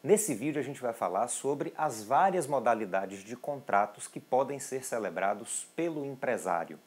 Nesse 0.00 0.32
vídeo 0.32 0.60
a 0.60 0.64
gente 0.64 0.80
vai 0.80 0.92
falar 0.92 1.26
sobre 1.26 1.74
as 1.76 2.04
várias 2.04 2.46
modalidades 2.46 3.24
de 3.24 3.34
contratos 3.36 4.06
que 4.06 4.20
podem 4.20 4.60
ser 4.60 4.84
celebrados 4.84 5.66
pelo 5.74 6.06
empresário. 6.06 6.78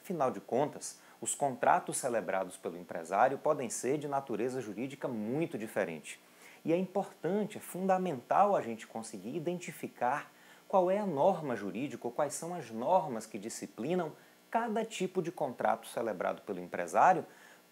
Afinal 0.00 0.30
de 0.30 0.40
contas, 0.40 0.98
os 1.20 1.34
contratos 1.34 1.98
celebrados 1.98 2.56
pelo 2.56 2.78
empresário 2.78 3.36
podem 3.36 3.68
ser 3.68 3.98
de 3.98 4.08
natureza 4.08 4.58
jurídica 4.62 5.06
muito 5.06 5.58
diferente. 5.58 6.18
E 6.64 6.72
é 6.72 6.76
importante, 6.78 7.58
é 7.58 7.60
fundamental 7.60 8.56
a 8.56 8.62
gente 8.62 8.86
conseguir 8.86 9.36
identificar 9.36 10.32
qual 10.66 10.90
é 10.90 10.98
a 10.98 11.06
norma 11.06 11.54
jurídica 11.54 12.06
ou 12.06 12.12
quais 12.12 12.32
são 12.32 12.54
as 12.54 12.70
normas 12.70 13.26
que 13.26 13.38
disciplinam 13.38 14.12
cada 14.50 14.82
tipo 14.82 15.20
de 15.20 15.30
contrato 15.30 15.86
celebrado 15.88 16.40
pelo 16.40 16.60
empresário 16.60 17.26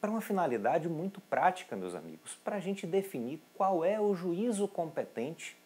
para 0.04 0.10
uma 0.10 0.20
finalidade 0.20 0.86
muito 0.86 1.18
prática, 1.18 1.74
meus 1.74 1.94
amigos, 1.94 2.38
para 2.44 2.56
a 2.56 2.60
gente 2.60 2.86
definir 2.86 3.40
qual 3.54 3.82
é 3.82 3.98
o 3.98 4.14
juízo 4.14 4.68
competente 4.68 5.56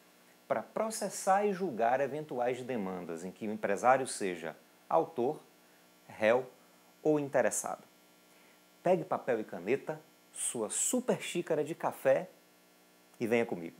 para 0.46 0.62
processar 0.62 1.44
e 1.44 1.52
julgar 1.52 2.00
eventuais 2.00 2.62
demandas 2.62 3.24
em 3.24 3.32
que 3.32 3.48
o 3.48 3.50
empresário 3.50 4.06
seja 4.06 4.56
autor, 4.88 5.42
réu 6.06 6.46
ou 7.02 7.18
interessado. 7.18 7.82
Pegue 8.80 9.02
papel 9.02 9.40
e 9.40 9.44
caneta, 9.44 10.00
sua 10.32 10.70
super 10.70 11.20
xícara 11.20 11.64
de 11.64 11.74
café 11.74 12.30
e 13.18 13.26
venha 13.26 13.44
comigo. 13.44 13.74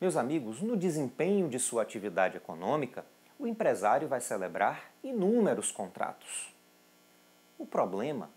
Meus 0.00 0.16
amigos, 0.16 0.62
no 0.62 0.78
desempenho 0.78 1.46
de 1.46 1.58
sua 1.58 1.82
atividade 1.82 2.38
econômica, 2.38 3.04
o 3.40 3.46
empresário 3.46 4.06
vai 4.06 4.20
celebrar 4.20 4.92
inúmeros 5.02 5.72
contratos. 5.72 6.54
O 7.58 7.64
problema 7.64 8.28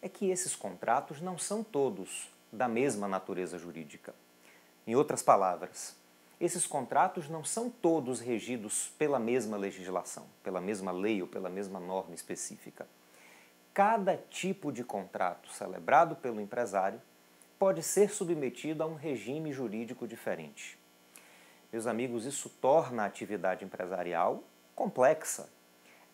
é 0.00 0.08
que 0.08 0.30
esses 0.30 0.54
contratos 0.54 1.20
não 1.20 1.36
são 1.36 1.64
todos 1.64 2.30
da 2.52 2.68
mesma 2.68 3.08
natureza 3.08 3.58
jurídica. 3.58 4.14
Em 4.86 4.94
outras 4.94 5.20
palavras, 5.20 5.96
esses 6.40 6.64
contratos 6.64 7.28
não 7.28 7.42
são 7.42 7.68
todos 7.68 8.20
regidos 8.20 8.92
pela 8.96 9.18
mesma 9.18 9.56
legislação, 9.56 10.26
pela 10.44 10.60
mesma 10.60 10.92
lei 10.92 11.20
ou 11.20 11.26
pela 11.26 11.48
mesma 11.48 11.80
norma 11.80 12.14
específica. 12.14 12.86
Cada 13.74 14.16
tipo 14.16 14.70
de 14.70 14.84
contrato 14.84 15.50
celebrado 15.50 16.14
pelo 16.14 16.40
empresário 16.40 17.02
pode 17.58 17.82
ser 17.82 18.10
submetido 18.10 18.84
a 18.84 18.86
um 18.86 18.94
regime 18.94 19.52
jurídico 19.52 20.06
diferente. 20.06 20.78
Meus 21.72 21.88
amigos, 21.88 22.26
isso 22.26 22.48
torna 22.48 23.02
a 23.02 23.06
atividade 23.06 23.64
empresarial 23.64 24.44
complexa. 24.82 25.48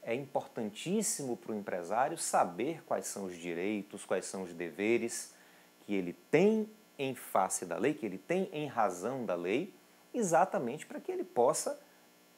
É 0.02 0.14
importantíssimo 0.14 1.38
para 1.38 1.52
o 1.52 1.54
empresário 1.54 2.18
saber 2.18 2.84
quais 2.84 3.06
são 3.06 3.24
os 3.24 3.34
direitos, 3.34 4.04
quais 4.04 4.26
são 4.26 4.42
os 4.42 4.52
deveres 4.52 5.34
que 5.80 5.94
ele 5.94 6.12
tem 6.30 6.68
em 6.98 7.14
face 7.14 7.64
da 7.64 7.78
lei, 7.78 7.94
que 7.94 8.04
ele 8.04 8.18
tem 8.18 8.50
em 8.52 8.66
razão 8.66 9.24
da 9.24 9.34
lei, 9.34 9.74
exatamente 10.12 10.84
para 10.84 11.00
que 11.00 11.10
ele 11.10 11.24
possa 11.24 11.80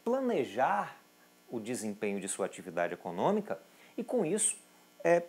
planejar 0.05 0.97
o 1.49 1.59
desempenho 1.59 2.21
de 2.21 2.29
sua 2.29 2.47
atividade 2.47 2.95
econômica 2.95 3.61
e, 3.97 4.05
com 4.05 4.25
isso, 4.25 4.57
é, 5.03 5.25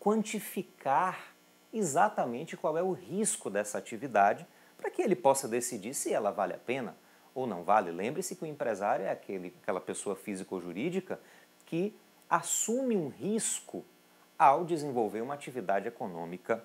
quantificar 0.00 1.34
exatamente 1.70 2.56
qual 2.56 2.78
é 2.78 2.82
o 2.82 2.92
risco 2.92 3.50
dessa 3.50 3.76
atividade 3.76 4.46
para 4.78 4.88
que 4.90 5.02
ele 5.02 5.14
possa 5.14 5.46
decidir 5.46 5.92
se 5.92 6.14
ela 6.14 6.30
vale 6.30 6.54
a 6.54 6.58
pena 6.58 6.96
ou 7.34 7.46
não 7.46 7.64
vale. 7.64 7.90
Lembre-se 7.90 8.36
que 8.36 8.44
o 8.44 8.46
empresário 8.46 9.04
é 9.04 9.10
aquele, 9.10 9.54
aquela 9.62 9.80
pessoa 9.80 10.14
física 10.14 10.54
ou 10.54 10.60
jurídica 10.60 11.18
que 11.66 11.94
assume 12.28 12.96
um 12.96 13.08
risco 13.08 13.84
ao 14.38 14.64
desenvolver 14.64 15.20
uma 15.20 15.34
atividade 15.34 15.88
econômica, 15.88 16.64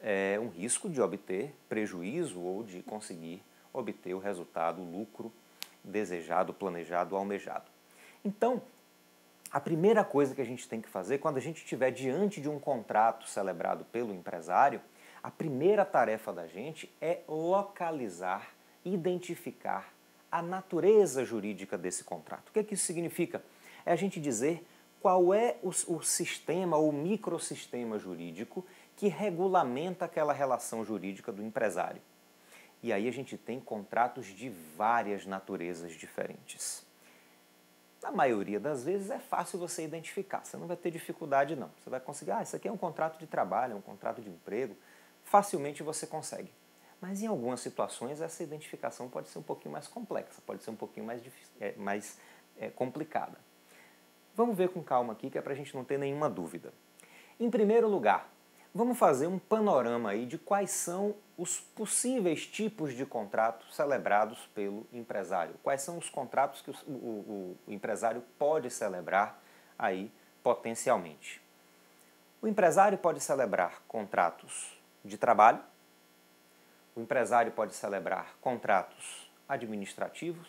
é, 0.00 0.38
um 0.40 0.48
risco 0.48 0.88
de 0.88 1.00
obter 1.00 1.54
prejuízo 1.68 2.40
ou 2.40 2.62
de 2.62 2.82
conseguir 2.82 3.42
obter 3.72 4.14
o 4.14 4.18
resultado, 4.18 4.80
o 4.80 4.90
lucro 4.90 5.32
desejado, 5.82 6.52
planejado, 6.52 7.16
almejado. 7.16 7.70
Então, 8.24 8.62
a 9.50 9.60
primeira 9.60 10.04
coisa 10.04 10.34
que 10.34 10.40
a 10.40 10.46
gente 10.46 10.68
tem 10.68 10.80
que 10.80 10.88
fazer 10.88 11.18
quando 11.18 11.36
a 11.36 11.40
gente 11.40 11.58
estiver 11.58 11.90
diante 11.90 12.40
de 12.40 12.48
um 12.48 12.58
contrato 12.58 13.28
celebrado 13.28 13.84
pelo 13.86 14.14
empresário, 14.14 14.80
a 15.22 15.30
primeira 15.30 15.84
tarefa 15.84 16.32
da 16.32 16.46
gente 16.46 16.90
é 17.00 17.20
localizar, 17.28 18.50
identificar 18.84 19.91
a 20.32 20.40
natureza 20.40 21.26
jurídica 21.26 21.76
desse 21.76 22.02
contrato. 22.02 22.48
O 22.48 22.52
que, 22.52 22.58
é 22.60 22.64
que 22.64 22.72
isso 22.72 22.86
significa? 22.86 23.44
É 23.84 23.92
a 23.92 23.96
gente 23.96 24.18
dizer 24.18 24.66
qual 24.98 25.34
é 25.34 25.58
o, 25.62 25.68
o 25.68 26.02
sistema 26.02 26.78
ou 26.78 26.90
microsistema 26.90 27.98
jurídico 27.98 28.64
que 28.96 29.08
regulamenta 29.08 30.06
aquela 30.06 30.32
relação 30.32 30.82
jurídica 30.84 31.30
do 31.30 31.42
empresário. 31.42 32.00
E 32.82 32.92
aí 32.92 33.06
a 33.06 33.12
gente 33.12 33.36
tem 33.36 33.60
contratos 33.60 34.26
de 34.26 34.48
várias 34.76 35.26
naturezas 35.26 35.92
diferentes. 35.92 36.84
Na 38.02 38.10
maioria 38.10 38.58
das 38.58 38.82
vezes 38.82 39.10
é 39.10 39.18
fácil 39.18 39.58
você 39.58 39.84
identificar, 39.84 40.44
você 40.44 40.56
não 40.56 40.66
vai 40.66 40.76
ter 40.76 40.90
dificuldade 40.90 41.54
não. 41.54 41.70
Você 41.80 41.90
vai 41.90 42.00
conseguir, 42.00 42.32
ah, 42.32 42.42
isso 42.42 42.56
aqui 42.56 42.66
é 42.66 42.72
um 42.72 42.76
contrato 42.76 43.18
de 43.18 43.26
trabalho, 43.26 43.74
é 43.74 43.76
um 43.76 43.82
contrato 43.82 44.22
de 44.22 44.30
emprego, 44.30 44.74
facilmente 45.22 45.82
você 45.82 46.06
consegue. 46.06 46.50
Mas 47.02 47.20
em 47.20 47.26
algumas 47.26 47.58
situações 47.58 48.20
essa 48.20 48.44
identificação 48.44 49.08
pode 49.08 49.28
ser 49.28 49.40
um 49.40 49.42
pouquinho 49.42 49.72
mais 49.72 49.88
complexa, 49.88 50.40
pode 50.46 50.62
ser 50.62 50.70
um 50.70 50.76
pouquinho 50.76 51.04
mais, 51.04 51.20
é, 51.60 51.72
mais 51.72 52.16
é, 52.56 52.70
complicada. 52.70 53.36
Vamos 54.36 54.56
ver 54.56 54.68
com 54.68 54.80
calma 54.84 55.12
aqui, 55.12 55.28
que 55.28 55.36
é 55.36 55.42
para 55.42 55.52
a 55.52 55.56
gente 55.56 55.74
não 55.74 55.84
ter 55.84 55.98
nenhuma 55.98 56.30
dúvida. 56.30 56.72
Em 57.40 57.50
primeiro 57.50 57.88
lugar, 57.88 58.32
vamos 58.72 58.96
fazer 58.96 59.26
um 59.26 59.36
panorama 59.36 60.10
aí 60.10 60.24
de 60.24 60.38
quais 60.38 60.70
são 60.70 61.16
os 61.36 61.58
possíveis 61.58 62.46
tipos 62.46 62.94
de 62.94 63.04
contratos 63.04 63.74
celebrados 63.74 64.46
pelo 64.54 64.86
empresário. 64.92 65.56
Quais 65.60 65.82
são 65.82 65.98
os 65.98 66.08
contratos 66.08 66.62
que 66.62 66.70
o, 66.70 66.74
o, 66.88 67.58
o 67.66 67.72
empresário 67.72 68.22
pode 68.38 68.70
celebrar 68.70 69.42
aí 69.76 70.08
potencialmente. 70.40 71.42
O 72.40 72.46
empresário 72.46 72.96
pode 72.96 73.20
celebrar 73.20 73.82
contratos 73.88 74.80
de 75.04 75.18
trabalho, 75.18 75.60
o 76.94 77.00
empresário 77.00 77.52
pode 77.52 77.74
celebrar 77.74 78.36
contratos 78.40 79.30
administrativos, 79.48 80.48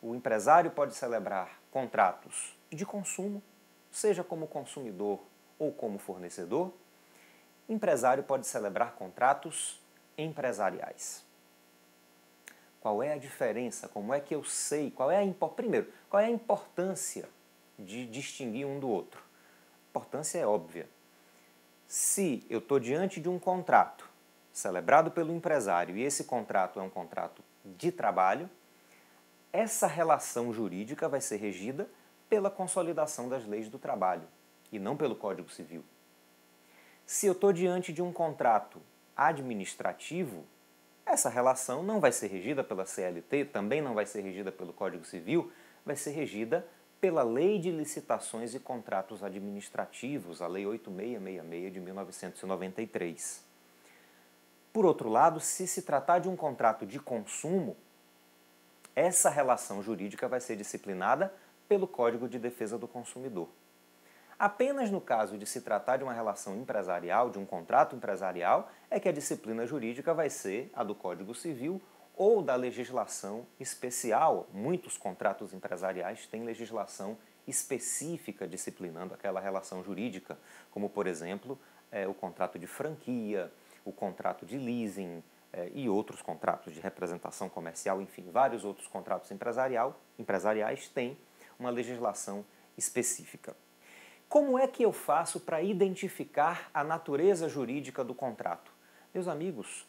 o 0.00 0.14
empresário 0.14 0.70
pode 0.70 0.94
celebrar 0.94 1.60
contratos 1.70 2.58
de 2.70 2.84
consumo, 2.84 3.42
seja 3.90 4.24
como 4.24 4.46
consumidor 4.46 5.20
ou 5.58 5.72
como 5.72 5.98
fornecedor. 5.98 6.72
O 7.68 7.72
empresário 7.72 8.24
pode 8.24 8.46
celebrar 8.46 8.94
contratos 8.94 9.80
empresariais. 10.18 11.24
Qual 12.80 13.00
é 13.00 13.12
a 13.12 13.18
diferença? 13.18 13.88
Como 13.88 14.12
é 14.12 14.20
que 14.20 14.34
eu 14.34 14.42
sei? 14.42 14.90
Qual 14.90 15.08
é 15.10 15.16
a 15.18 15.48
primeiro, 15.50 15.92
qual 16.10 16.20
é 16.20 16.26
a 16.26 16.30
importância 16.30 17.28
de 17.78 18.06
distinguir 18.06 18.66
um 18.66 18.80
do 18.80 18.88
outro? 18.88 19.20
A 19.20 19.90
importância 19.90 20.38
é 20.38 20.46
óbvia. 20.46 20.88
Se 21.86 22.44
eu 22.50 22.58
estou 22.58 22.80
diante 22.80 23.20
de 23.20 23.28
um 23.28 23.38
contrato 23.38 24.11
celebrado 24.52 25.10
pelo 25.10 25.32
empresário 25.32 25.96
e 25.96 26.02
esse 26.02 26.24
contrato 26.24 26.78
é 26.78 26.82
um 26.82 26.90
contrato 26.90 27.42
de 27.64 27.90
trabalho, 27.90 28.48
essa 29.52 29.86
relação 29.86 30.52
jurídica 30.52 31.08
vai 31.08 31.20
ser 31.20 31.36
regida 31.36 31.88
pela 32.28 32.50
consolidação 32.50 33.28
das 33.28 33.46
leis 33.46 33.68
do 33.68 33.78
trabalho 33.78 34.26
e 34.70 34.78
não 34.78 34.96
pelo 34.96 35.14
Código 35.14 35.50
Civil. 35.50 35.84
Se 37.04 37.26
eu 37.26 37.32
estou 37.32 37.52
diante 37.52 37.92
de 37.92 38.00
um 38.00 38.12
contrato 38.12 38.80
administrativo, 39.16 40.44
essa 41.04 41.28
relação 41.28 41.82
não 41.82 42.00
vai 42.00 42.12
ser 42.12 42.28
regida 42.28 42.64
pela 42.64 42.86
CLT, 42.86 43.46
também 43.46 43.82
não 43.82 43.94
vai 43.94 44.06
ser 44.06 44.22
regida 44.22 44.50
pelo 44.50 44.72
Código 44.72 45.04
Civil, 45.04 45.52
vai 45.84 45.96
ser 45.96 46.12
regida 46.12 46.66
pela 47.00 47.22
Lei 47.22 47.58
de 47.58 47.70
Licitações 47.70 48.54
e 48.54 48.60
Contratos 48.60 49.22
Administrativos, 49.22 50.40
a 50.40 50.46
Lei 50.46 50.64
8666 50.64 51.72
de 51.72 51.80
1993. 51.80 53.51
Por 54.72 54.86
outro 54.86 55.08
lado, 55.08 55.38
se 55.38 55.66
se 55.66 55.82
tratar 55.82 56.18
de 56.18 56.28
um 56.28 56.36
contrato 56.36 56.86
de 56.86 56.98
consumo, 56.98 57.76
essa 58.96 59.28
relação 59.28 59.82
jurídica 59.82 60.28
vai 60.28 60.40
ser 60.40 60.56
disciplinada 60.56 61.32
pelo 61.68 61.86
Código 61.86 62.28
de 62.28 62.38
Defesa 62.38 62.78
do 62.78 62.88
Consumidor. 62.88 63.48
Apenas 64.38 64.90
no 64.90 65.00
caso 65.00 65.38
de 65.38 65.46
se 65.46 65.60
tratar 65.60 65.98
de 65.98 66.04
uma 66.04 66.12
relação 66.12 66.56
empresarial, 66.56 67.30
de 67.30 67.38
um 67.38 67.46
contrato 67.46 67.94
empresarial, 67.94 68.70
é 68.90 68.98
que 68.98 69.08
a 69.08 69.12
disciplina 69.12 69.66
jurídica 69.66 70.12
vai 70.12 70.28
ser 70.28 70.70
a 70.74 70.82
do 70.82 70.94
Código 70.94 71.34
Civil 71.34 71.80
ou 72.16 72.42
da 72.42 72.56
legislação 72.56 73.46
especial. 73.60 74.48
Muitos 74.52 74.98
contratos 74.98 75.52
empresariais 75.52 76.26
têm 76.26 76.44
legislação 76.44 77.16
específica 77.46 78.46
disciplinando 78.46 79.14
aquela 79.14 79.40
relação 79.40 79.82
jurídica, 79.82 80.38
como, 80.70 80.90
por 80.90 81.06
exemplo, 81.06 81.58
é, 81.90 82.06
o 82.06 82.14
contrato 82.14 82.58
de 82.58 82.66
franquia, 82.66 83.52
o 83.84 83.92
contrato 83.92 84.44
de 84.44 84.56
leasing 84.56 85.22
eh, 85.52 85.70
e 85.74 85.88
outros 85.88 86.22
contratos 86.22 86.72
de 86.72 86.80
representação 86.80 87.48
comercial, 87.48 88.00
enfim, 88.00 88.30
vários 88.30 88.64
outros 88.64 88.86
contratos 88.86 89.30
empresarial, 89.30 90.00
empresariais 90.18 90.88
têm 90.88 91.16
uma 91.58 91.70
legislação 91.70 92.44
específica. 92.76 93.56
Como 94.28 94.58
é 94.58 94.66
que 94.66 94.82
eu 94.82 94.92
faço 94.92 95.40
para 95.40 95.60
identificar 95.62 96.70
a 96.72 96.82
natureza 96.82 97.48
jurídica 97.48 98.02
do 98.02 98.14
contrato? 98.14 98.72
Meus 99.12 99.28
amigos, 99.28 99.86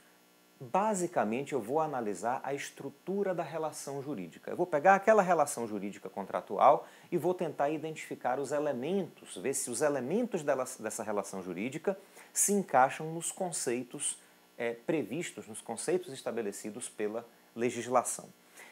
basicamente 0.60 1.54
eu 1.54 1.62
vou 1.62 1.80
analisar 1.80 2.42
a 2.44 2.54
estrutura 2.54 3.34
da 3.34 3.44
relação 3.44 4.02
jurídica. 4.02 4.52
Eu 4.52 4.58
vou 4.58 4.66
pegar 4.66 4.96
aquela 4.96 5.22
relação 5.22 5.68
jurídica 5.68 6.10
contratual 6.10 6.88
e 7.12 7.18
vou 7.18 7.34
tentar 7.34 7.70
identificar 7.70 8.40
os 8.40 8.52
elementos, 8.52 9.38
ver 9.38 9.54
se 9.54 9.70
os 9.70 9.82
elementos 9.82 10.44
dessa 10.44 11.04
relação 11.04 11.42
jurídica 11.42 11.98
se 12.34 12.52
encaixam 12.52 13.14
nos 13.14 13.32
conceitos 13.32 14.18
é, 14.58 14.74
previstos, 14.74 15.48
nos 15.48 15.62
conceitos 15.62 16.12
estabelecidos 16.12 16.90
pela 16.90 17.26
legislação. 17.56 18.28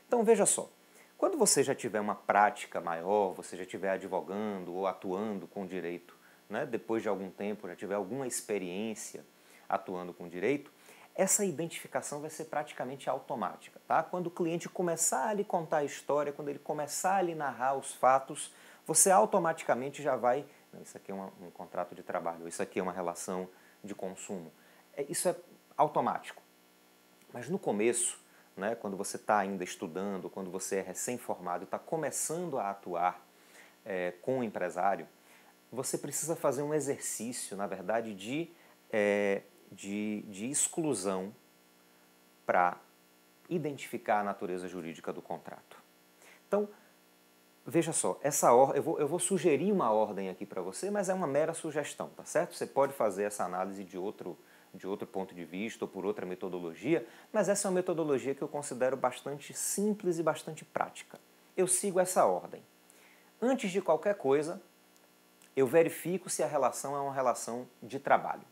Então 0.08 0.24
veja 0.24 0.46
só, 0.46 0.70
quando 1.18 1.38
você 1.38 1.64
já 1.64 1.76
tiver 1.76 2.00
uma 2.00 2.16
prática 2.16 2.82
maior, 2.82 3.34
você 3.34 3.56
já 3.56 3.64
estiver 3.64 3.92
advogando 3.92 4.74
ou 4.74 4.88
atuando 4.88 5.48
com 5.48 5.68
direito, 5.68 6.16
né, 6.50 6.66
depois 6.66 7.04
de 7.04 7.08
algum 7.08 7.30
tempo, 7.30 7.68
já 7.68 7.76
tiver 7.76 7.96
alguma 7.96 8.28
experiência 8.28 9.24
atuando 9.70 10.14
com 10.14 10.28
direito, 10.28 10.72
essa 11.16 11.46
identificação 11.46 12.22
vai 12.22 12.30
ser 12.30 12.46
praticamente 12.46 13.10
automática. 13.10 13.80
Tá? 13.88 14.02
Quando 14.02 14.28
o 14.28 14.32
cliente 14.32 14.68
começar 14.68 15.28
a 15.28 15.34
lhe 15.34 15.44
contar 15.44 15.78
a 15.78 15.84
história, 15.84 16.34
quando 16.34 16.50
ele 16.50 16.60
começar 16.60 17.18
a 17.18 17.22
lhe 17.22 17.36
narrar 17.36 17.76
os 17.76 17.94
fatos, 17.94 18.52
você 18.86 19.12
automaticamente 19.12 20.02
já 20.02 20.16
vai. 20.16 20.46
Não, 20.72 20.82
isso 20.82 20.96
aqui 20.96 21.12
é 21.12 21.14
um 21.14 21.52
contrato 21.54 21.94
de 21.94 22.04
trabalho, 22.04 22.48
isso 22.48 22.62
aqui 22.62 22.80
é 22.80 22.84
uma 22.84 22.94
relação 22.94 23.50
de 23.84 23.94
consumo. 23.94 24.52
É, 24.94 25.04
isso 25.10 25.28
é 25.28 25.36
automático. 25.78 26.42
Mas 27.34 27.50
no 27.50 27.60
começo, 27.60 28.20
né, 28.56 28.76
quando 28.76 28.98
você 28.98 29.18
está 29.18 29.40
ainda 29.40 29.64
estudando, 29.64 30.30
quando 30.30 30.52
você 30.52 30.78
é 30.78 30.82
recém-formado 30.82 31.64
está 31.64 31.80
começando 31.80 32.58
a 32.58 32.70
atuar 32.70 33.26
é, 33.86 34.12
com 34.22 34.40
o 34.40 34.44
empresário, 34.44 35.08
você 35.72 35.98
precisa 35.98 36.36
fazer 36.36 36.62
um 36.62 36.74
exercício, 36.74 37.56
na 37.56 37.66
verdade, 37.66 38.14
de, 38.14 38.50
é, 38.92 39.44
de, 39.72 40.22
de 40.24 40.50
exclusão 40.50 41.34
para 42.46 42.78
identificar 43.50 44.20
a 44.20 44.24
natureza 44.24 44.68
jurídica 44.68 45.14
do 45.14 45.22
contrato. 45.22 45.82
Então, 46.48 46.68
veja 47.66 47.92
só, 47.92 48.20
essa 48.22 48.54
or 48.54 48.76
eu, 48.76 48.84
vou, 48.84 49.00
eu 49.00 49.08
vou 49.08 49.20
sugerir 49.20 49.72
uma 49.72 49.92
ordem 49.92 50.30
aqui 50.30 50.46
para 50.46 50.62
você, 50.62 50.90
mas 50.90 51.10
é 51.10 51.14
uma 51.14 51.28
mera 51.28 51.54
sugestão, 51.54 52.10
tá 52.10 52.26
certo? 52.26 52.56
Você 52.56 52.66
pode 52.66 52.94
fazer 52.94 53.24
essa 53.24 53.44
análise 53.44 53.84
de 53.84 53.98
outro, 53.98 54.38
de 54.74 54.88
outro 54.88 55.08
ponto 55.08 55.34
de 55.36 55.46
vista 55.46 55.86
ou 55.86 55.90
por 55.90 56.06
outra 56.06 56.26
metodologia, 56.26 57.06
mas 57.32 57.50
essa 57.50 57.68
é 57.68 57.70
uma 57.70 57.76
metodologia 57.76 58.34
que 58.34 58.42
eu 58.42 58.48
considero 58.48 58.98
bastante 58.98 59.54
simples 59.54 60.18
e 60.18 60.24
bastante 60.24 60.66
prática. 60.66 61.20
Eu 61.56 61.68
sigo 61.68 62.00
essa 62.00 62.26
ordem. 62.26 62.64
Antes 63.42 63.72
de 63.72 63.82
qualquer 63.82 64.16
coisa, 64.16 64.62
eu 65.56 65.68
verifico 65.68 66.30
se 66.30 66.42
a 66.44 66.48
relação 66.48 66.96
é 66.96 67.00
uma 67.00 67.14
relação 67.14 67.68
de 67.82 68.00
trabalho. 68.00 68.44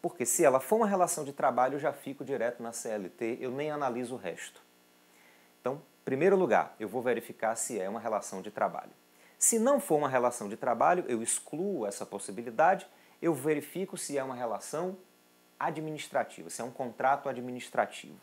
Porque 0.00 0.26
se 0.26 0.44
ela 0.44 0.60
for 0.60 0.76
uma 0.76 0.86
relação 0.86 1.24
de 1.24 1.32
trabalho, 1.32 1.76
eu 1.76 1.80
já 1.80 1.92
fico 1.92 2.24
direto 2.24 2.62
na 2.62 2.72
CLT, 2.72 3.38
eu 3.40 3.50
nem 3.50 3.70
analiso 3.70 4.14
o 4.14 4.18
resto. 4.18 4.62
Então, 5.60 5.80
primeiro 6.04 6.36
lugar, 6.36 6.74
eu 6.78 6.88
vou 6.88 7.02
verificar 7.02 7.56
se 7.56 7.80
é 7.80 7.88
uma 7.88 8.00
relação 8.00 8.42
de 8.42 8.50
trabalho. 8.50 8.92
Se 9.38 9.58
não 9.58 9.80
for 9.80 9.96
uma 9.96 10.08
relação 10.08 10.48
de 10.48 10.56
trabalho, 10.56 11.04
eu 11.08 11.22
excluo 11.22 11.86
essa 11.86 12.06
possibilidade, 12.06 12.86
eu 13.20 13.34
verifico 13.34 13.96
se 13.96 14.16
é 14.16 14.24
uma 14.24 14.34
relação 14.34 14.96
administrativa, 15.58 16.50
se 16.50 16.60
é 16.60 16.64
um 16.64 16.70
contrato 16.70 17.28
administrativo. 17.28 18.18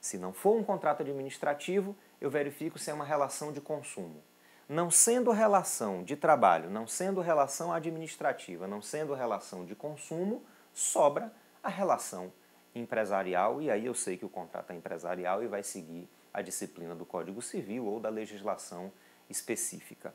Se 0.00 0.18
não 0.18 0.32
for 0.32 0.56
um 0.56 0.62
contrato 0.62 1.00
administrativo, 1.00 1.96
eu 2.20 2.30
verifico 2.30 2.78
se 2.78 2.90
é 2.90 2.94
uma 2.94 3.04
relação 3.04 3.52
de 3.52 3.60
consumo. 3.60 4.22
Não 4.68 4.90
sendo 4.90 5.30
relação 5.30 6.02
de 6.02 6.16
trabalho, 6.16 6.70
não 6.70 6.86
sendo 6.86 7.20
relação 7.20 7.72
administrativa, 7.72 8.66
não 8.66 8.82
sendo 8.82 9.14
relação 9.14 9.64
de 9.64 9.74
consumo, 9.74 10.44
sobra 10.72 11.32
a 11.62 11.68
relação 11.68 12.32
empresarial 12.74 13.62
e 13.62 13.70
aí 13.70 13.86
eu 13.86 13.94
sei 13.94 14.16
que 14.16 14.24
o 14.24 14.28
contrato 14.28 14.70
é 14.70 14.74
empresarial 14.74 15.42
e 15.42 15.46
vai 15.46 15.62
seguir 15.62 16.08
a 16.36 16.42
disciplina 16.42 16.94
do 16.94 17.06
Código 17.06 17.40
Civil 17.40 17.86
ou 17.86 17.98
da 17.98 18.10
legislação 18.10 18.92
específica. 19.30 20.14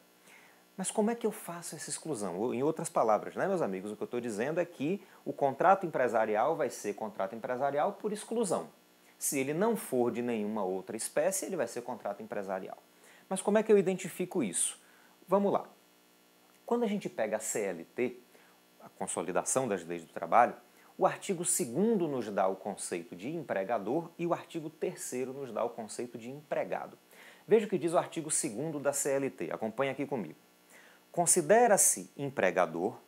Mas 0.78 0.92
como 0.92 1.10
é 1.10 1.16
que 1.16 1.26
eu 1.26 1.32
faço 1.32 1.76
essa 1.76 1.90
exclusão? 1.90 2.54
Em 2.54 2.62
outras 2.62 2.90
palavras, 2.90 3.36
né, 3.36 3.48
meus 3.48 3.60
amigos, 3.60 3.92
o 3.92 3.96
que 3.96 4.04
eu 4.04 4.06
estou 4.06 4.22
dizendo 4.22 4.60
é 4.60 4.66
que 4.66 5.04
o 5.26 5.34
contrato 5.34 5.84
empresarial 5.84 6.56
vai 6.56 6.70
ser 6.70 6.94
contrato 6.94 7.36
empresarial 7.36 7.94
por 7.94 8.14
exclusão. 8.14 8.70
Se 9.18 9.40
ele 9.40 9.52
não 9.52 9.76
for 9.76 10.12
de 10.12 10.22
nenhuma 10.22 10.64
outra 10.64 10.96
espécie, 10.96 11.48
ele 11.48 11.56
vai 11.56 11.68
ser 11.68 11.82
contrato 11.82 12.22
empresarial. 12.22 12.78
Mas 13.28 13.42
como 13.42 13.58
é 13.58 13.64
que 13.64 13.72
eu 13.72 13.78
identifico 13.78 14.44
isso? 14.44 14.80
Vamos 15.28 15.52
lá. 15.52 15.68
Quando 16.68 16.84
a 16.84 16.88
gente 16.88 17.10
pega 17.10 17.38
a 17.38 17.40
CLT, 17.40 18.20
a 18.80 18.90
Consolidação 18.90 19.68
das 19.68 19.84
Leis 19.84 20.06
do 20.06 20.14
Trabalho, 20.14 20.54
o 21.02 21.06
artigo 21.08 21.44
2 21.44 21.60
nos 22.08 22.30
dá 22.30 22.48
o 22.48 22.56
conceito 22.56 23.16
de 23.16 23.28
empregador 23.28 24.12
e 24.20 24.28
o 24.28 24.36
artigo 24.36 24.70
3 24.70 25.30
nos 25.30 25.52
dá 25.52 25.64
o 25.64 25.70
conceito 25.72 26.16
de 26.16 26.30
empregado. 26.30 26.96
Veja 27.48 27.66
o 27.66 27.70
que 27.70 27.80
diz 27.80 27.94
o 27.94 27.98
artigo 27.98 28.30
2 28.30 28.84
da 28.84 28.94
CLT, 28.94 29.50
acompanhe 29.52 29.90
aqui 29.90 30.06
comigo. 30.06 30.38
Considera-se 31.12 32.12
empregador 32.16 33.00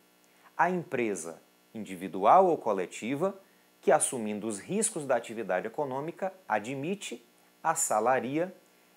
a 0.57 0.71
empresa 0.71 1.39
individual 1.71 2.47
ou 2.47 2.57
coletiva 2.57 3.39
que, 3.79 3.91
assumindo 3.91 4.47
os 4.47 4.57
riscos 4.57 5.05
da 5.05 5.15
atividade 5.15 5.67
econômica, 5.67 6.33
admite, 6.49 7.23
assalaria 7.61 8.51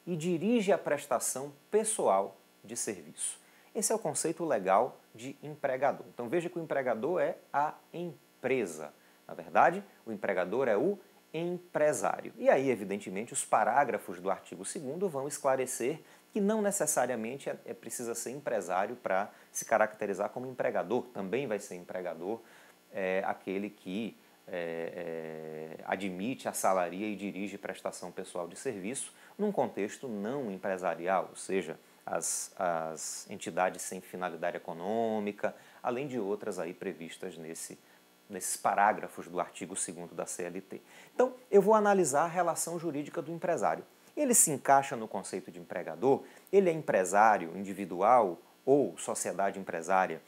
e 0.06 0.16
dirige 0.16 0.72
a 0.72 0.78
prestação 0.78 1.52
pessoal 1.70 2.34
de 2.64 2.74
serviço. 2.74 3.38
Esse 3.74 3.92
é 3.92 3.94
o 3.94 3.98
conceito 3.98 4.42
legal 4.42 4.98
de 5.14 5.36
empregador. 5.42 6.06
Então 6.14 6.30
veja 6.30 6.48
que 6.48 6.58
o 6.58 6.62
empregador 6.62 7.20
é 7.20 7.36
a 7.52 7.74
empresa. 7.92 8.24
Na 9.26 9.34
verdade, 9.34 9.82
o 10.04 10.12
empregador 10.12 10.68
é 10.68 10.76
o 10.76 10.98
empresário. 11.32 12.32
E 12.38 12.48
aí, 12.48 12.70
evidentemente, 12.70 13.32
os 13.32 13.44
parágrafos 13.44 14.20
do 14.20 14.30
artigo 14.30 14.62
2 14.62 15.10
vão 15.10 15.28
esclarecer 15.28 16.00
que 16.32 16.40
não 16.40 16.60
necessariamente 16.60 17.48
é, 17.48 17.56
é 17.64 17.74
precisa 17.74 18.14
ser 18.14 18.30
empresário 18.30 18.96
para 18.96 19.30
se 19.50 19.64
caracterizar 19.64 20.30
como 20.30 20.46
empregador. 20.46 21.02
Também 21.14 21.46
vai 21.46 21.58
ser 21.58 21.76
empregador 21.76 22.40
é, 22.92 23.22
aquele 23.26 23.70
que 23.70 24.16
é, 24.48 25.76
é, 25.78 25.84
admite, 25.84 26.48
assalaria 26.48 27.06
e 27.06 27.16
dirige 27.16 27.58
prestação 27.58 28.12
pessoal 28.12 28.46
de 28.46 28.56
serviço 28.56 29.12
num 29.36 29.50
contexto 29.50 30.08
não 30.08 30.50
empresarial, 30.50 31.28
ou 31.30 31.36
seja, 31.36 31.78
as, 32.04 32.54
as 32.56 33.28
entidades 33.28 33.82
sem 33.82 34.00
finalidade 34.00 34.56
econômica, 34.56 35.54
além 35.82 36.06
de 36.06 36.18
outras 36.18 36.58
aí 36.58 36.72
previstas 36.72 37.36
nesse, 37.36 37.76
nesses 38.28 38.56
parágrafos 38.56 39.28
do 39.28 39.40
artigo 39.40 39.74
2 39.74 40.10
da 40.12 40.26
CLT. 40.26 40.80
Então, 41.14 41.34
eu 41.50 41.62
vou 41.62 41.74
analisar 41.74 42.24
a 42.24 42.28
relação 42.28 42.78
jurídica 42.78 43.22
do 43.22 43.32
empresário. 43.32 43.84
Ele 44.16 44.34
se 44.34 44.50
encaixa 44.50 44.96
no 44.96 45.06
conceito 45.06 45.50
de 45.50 45.60
empregador? 45.60 46.24
Ele 46.50 46.70
é 46.70 46.72
empresário 46.72 47.56
individual 47.56 48.38
ou 48.64 48.96
sociedade 48.98 49.58
empresária 49.58 50.20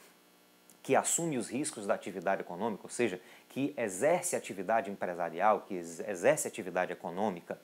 que 0.81 0.95
assume 0.95 1.37
os 1.37 1.49
riscos 1.49 1.85
da 1.85 1.93
atividade 1.93 2.41
econômica, 2.41 2.83
ou 2.83 2.89
seja, 2.89 3.21
que 3.49 3.73
exerce 3.77 4.35
atividade 4.35 4.89
empresarial, 4.89 5.61
que 5.61 5.75
exerce 5.75 6.47
atividade 6.47 6.93
econômica? 6.93 7.59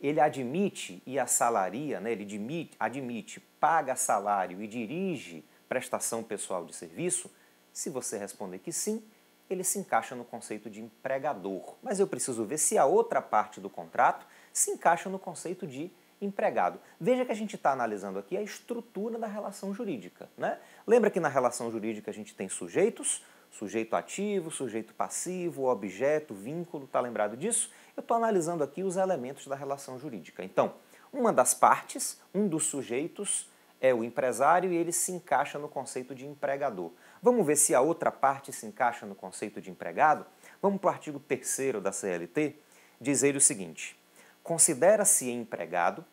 Ele 0.00 0.20
admite 0.20 1.02
e 1.06 1.18
assalaria, 1.18 2.00
né? 2.00 2.12
ele 2.12 2.24
admite, 2.24 2.76
admite, 2.78 3.40
paga 3.58 3.96
salário 3.96 4.62
e 4.62 4.66
dirige 4.66 5.44
prestação 5.68 6.22
pessoal 6.22 6.64
de 6.64 6.74
serviço? 6.74 7.30
Se 7.72 7.90
você 7.90 8.18
responder 8.18 8.58
que 8.58 8.70
sim, 8.70 9.02
ele 9.48 9.64
se 9.64 9.78
encaixa 9.78 10.14
no 10.14 10.24
conceito 10.24 10.70
de 10.70 10.80
empregador. 10.80 11.74
Mas 11.82 12.00
eu 12.00 12.06
preciso 12.06 12.44
ver 12.44 12.58
se 12.58 12.78
a 12.78 12.86
outra 12.86 13.20
parte 13.20 13.60
do 13.60 13.68
contrato 13.68 14.26
se 14.52 14.70
encaixa 14.70 15.08
no 15.08 15.18
conceito 15.18 15.66
de 15.66 15.90
empregado. 16.20 16.78
Veja 16.98 17.24
que 17.24 17.32
a 17.32 17.36
gente 17.36 17.56
está 17.56 17.72
analisando 17.72 18.18
aqui 18.18 18.36
a 18.36 18.42
estrutura 18.42 19.18
da 19.18 19.26
relação 19.26 19.74
jurídica. 19.74 20.28
Né? 20.36 20.58
Lembra 20.86 21.10
que 21.10 21.20
na 21.20 21.28
relação 21.28 21.70
jurídica 21.70 22.10
a 22.10 22.14
gente 22.14 22.34
tem 22.34 22.48
sujeitos, 22.48 23.22
sujeito 23.50 23.94
ativo, 23.94 24.50
sujeito 24.50 24.94
passivo, 24.94 25.68
objeto, 25.68 26.34
vínculo, 26.34 26.84
está 26.84 27.00
lembrado 27.00 27.36
disso? 27.36 27.70
Eu 27.96 28.00
estou 28.00 28.16
analisando 28.16 28.64
aqui 28.64 28.82
os 28.82 28.96
elementos 28.96 29.46
da 29.46 29.54
relação 29.54 29.98
jurídica. 29.98 30.42
Então, 30.42 30.74
uma 31.12 31.32
das 31.32 31.54
partes, 31.54 32.20
um 32.34 32.48
dos 32.48 32.64
sujeitos 32.66 33.48
é 33.80 33.94
o 33.94 34.02
empresário 34.02 34.72
e 34.72 34.76
ele 34.76 34.90
se 34.92 35.12
encaixa 35.12 35.58
no 35.58 35.68
conceito 35.68 36.14
de 36.14 36.26
empregador. 36.26 36.90
Vamos 37.24 37.46
ver 37.46 37.56
se 37.56 37.74
a 37.74 37.80
outra 37.80 38.12
parte 38.12 38.52
se 38.52 38.66
encaixa 38.66 39.06
no 39.06 39.14
conceito 39.14 39.58
de 39.58 39.70
empregado? 39.70 40.26
Vamos 40.60 40.78
para 40.78 40.88
o 40.88 40.92
artigo 40.92 41.18
3 41.18 41.82
da 41.82 41.90
CLT, 41.90 42.54
diz 43.00 43.22
ele 43.22 43.38
o 43.38 43.40
seguinte: 43.40 43.98
Considera-se 44.42 45.30
empregado 45.30 46.04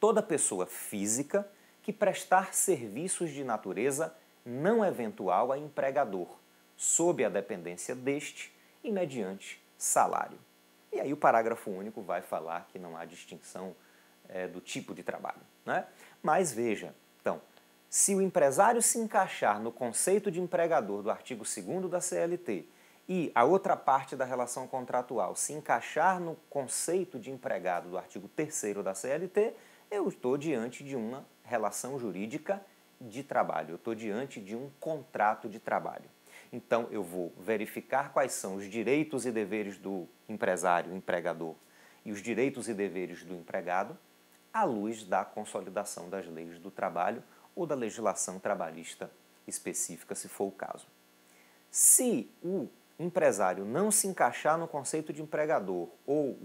toda 0.00 0.20
pessoa 0.20 0.66
física 0.66 1.48
que 1.84 1.92
prestar 1.92 2.52
serviços 2.52 3.30
de 3.30 3.44
natureza 3.44 4.12
não 4.44 4.84
eventual 4.84 5.52
a 5.52 5.58
empregador, 5.58 6.26
sob 6.76 7.24
a 7.24 7.28
dependência 7.28 7.94
deste 7.94 8.52
e 8.82 8.90
mediante 8.90 9.62
salário. 9.76 10.40
E 10.92 10.98
aí 10.98 11.12
o 11.12 11.16
parágrafo 11.16 11.70
único 11.70 12.02
vai 12.02 12.22
falar 12.22 12.66
que 12.72 12.78
não 12.80 12.96
há 12.96 13.04
distinção 13.04 13.72
é, 14.28 14.48
do 14.48 14.60
tipo 14.60 14.96
de 14.96 15.04
trabalho. 15.04 15.42
Né? 15.64 15.86
Mas 16.20 16.52
veja, 16.52 16.92
se 17.88 18.14
o 18.14 18.20
empresário 18.20 18.82
se 18.82 18.98
encaixar 18.98 19.60
no 19.60 19.72
conceito 19.72 20.30
de 20.30 20.40
empregador 20.40 21.02
do 21.02 21.10
artigo 21.10 21.44
2 21.44 21.90
da 21.90 22.00
CLT 22.00 22.66
e 23.08 23.32
a 23.34 23.44
outra 23.44 23.76
parte 23.76 24.14
da 24.14 24.26
relação 24.26 24.68
contratual 24.68 25.34
se 25.34 25.54
encaixar 25.54 26.20
no 26.20 26.36
conceito 26.50 27.18
de 27.18 27.30
empregado 27.30 27.88
do 27.88 27.96
artigo 27.96 28.28
3 28.28 28.84
da 28.84 28.94
CLT, 28.94 29.54
eu 29.90 30.06
estou 30.06 30.36
diante 30.36 30.84
de 30.84 30.94
uma 30.94 31.24
relação 31.42 31.98
jurídica 31.98 32.62
de 33.00 33.22
trabalho, 33.22 33.70
eu 33.70 33.76
estou 33.76 33.94
diante 33.94 34.38
de 34.38 34.54
um 34.54 34.70
contrato 34.78 35.48
de 35.48 35.58
trabalho. 35.58 36.04
Então, 36.52 36.88
eu 36.90 37.02
vou 37.02 37.32
verificar 37.38 38.12
quais 38.12 38.32
são 38.32 38.56
os 38.56 38.68
direitos 38.68 39.24
e 39.24 39.32
deveres 39.32 39.78
do 39.78 40.06
empresário, 40.28 40.94
empregador, 40.94 41.54
e 42.04 42.12
os 42.12 42.20
direitos 42.20 42.68
e 42.68 42.74
deveres 42.74 43.24
do 43.24 43.34
empregado, 43.34 43.96
à 44.52 44.64
luz 44.64 45.04
da 45.04 45.24
consolidação 45.24 46.10
das 46.10 46.26
leis 46.26 46.58
do 46.58 46.70
trabalho 46.70 47.22
ou 47.58 47.66
da 47.66 47.74
legislação 47.74 48.38
trabalhista 48.38 49.10
específica, 49.44 50.14
se 50.14 50.28
for 50.28 50.44
o 50.44 50.52
caso. 50.52 50.86
Se 51.68 52.30
o 52.40 52.68
empresário 53.00 53.64
não 53.64 53.90
se 53.90 54.06
encaixar 54.06 54.56
no 54.56 54.68
conceito 54.68 55.12
de 55.12 55.22
empregador 55.22 55.88
ou 56.06 56.38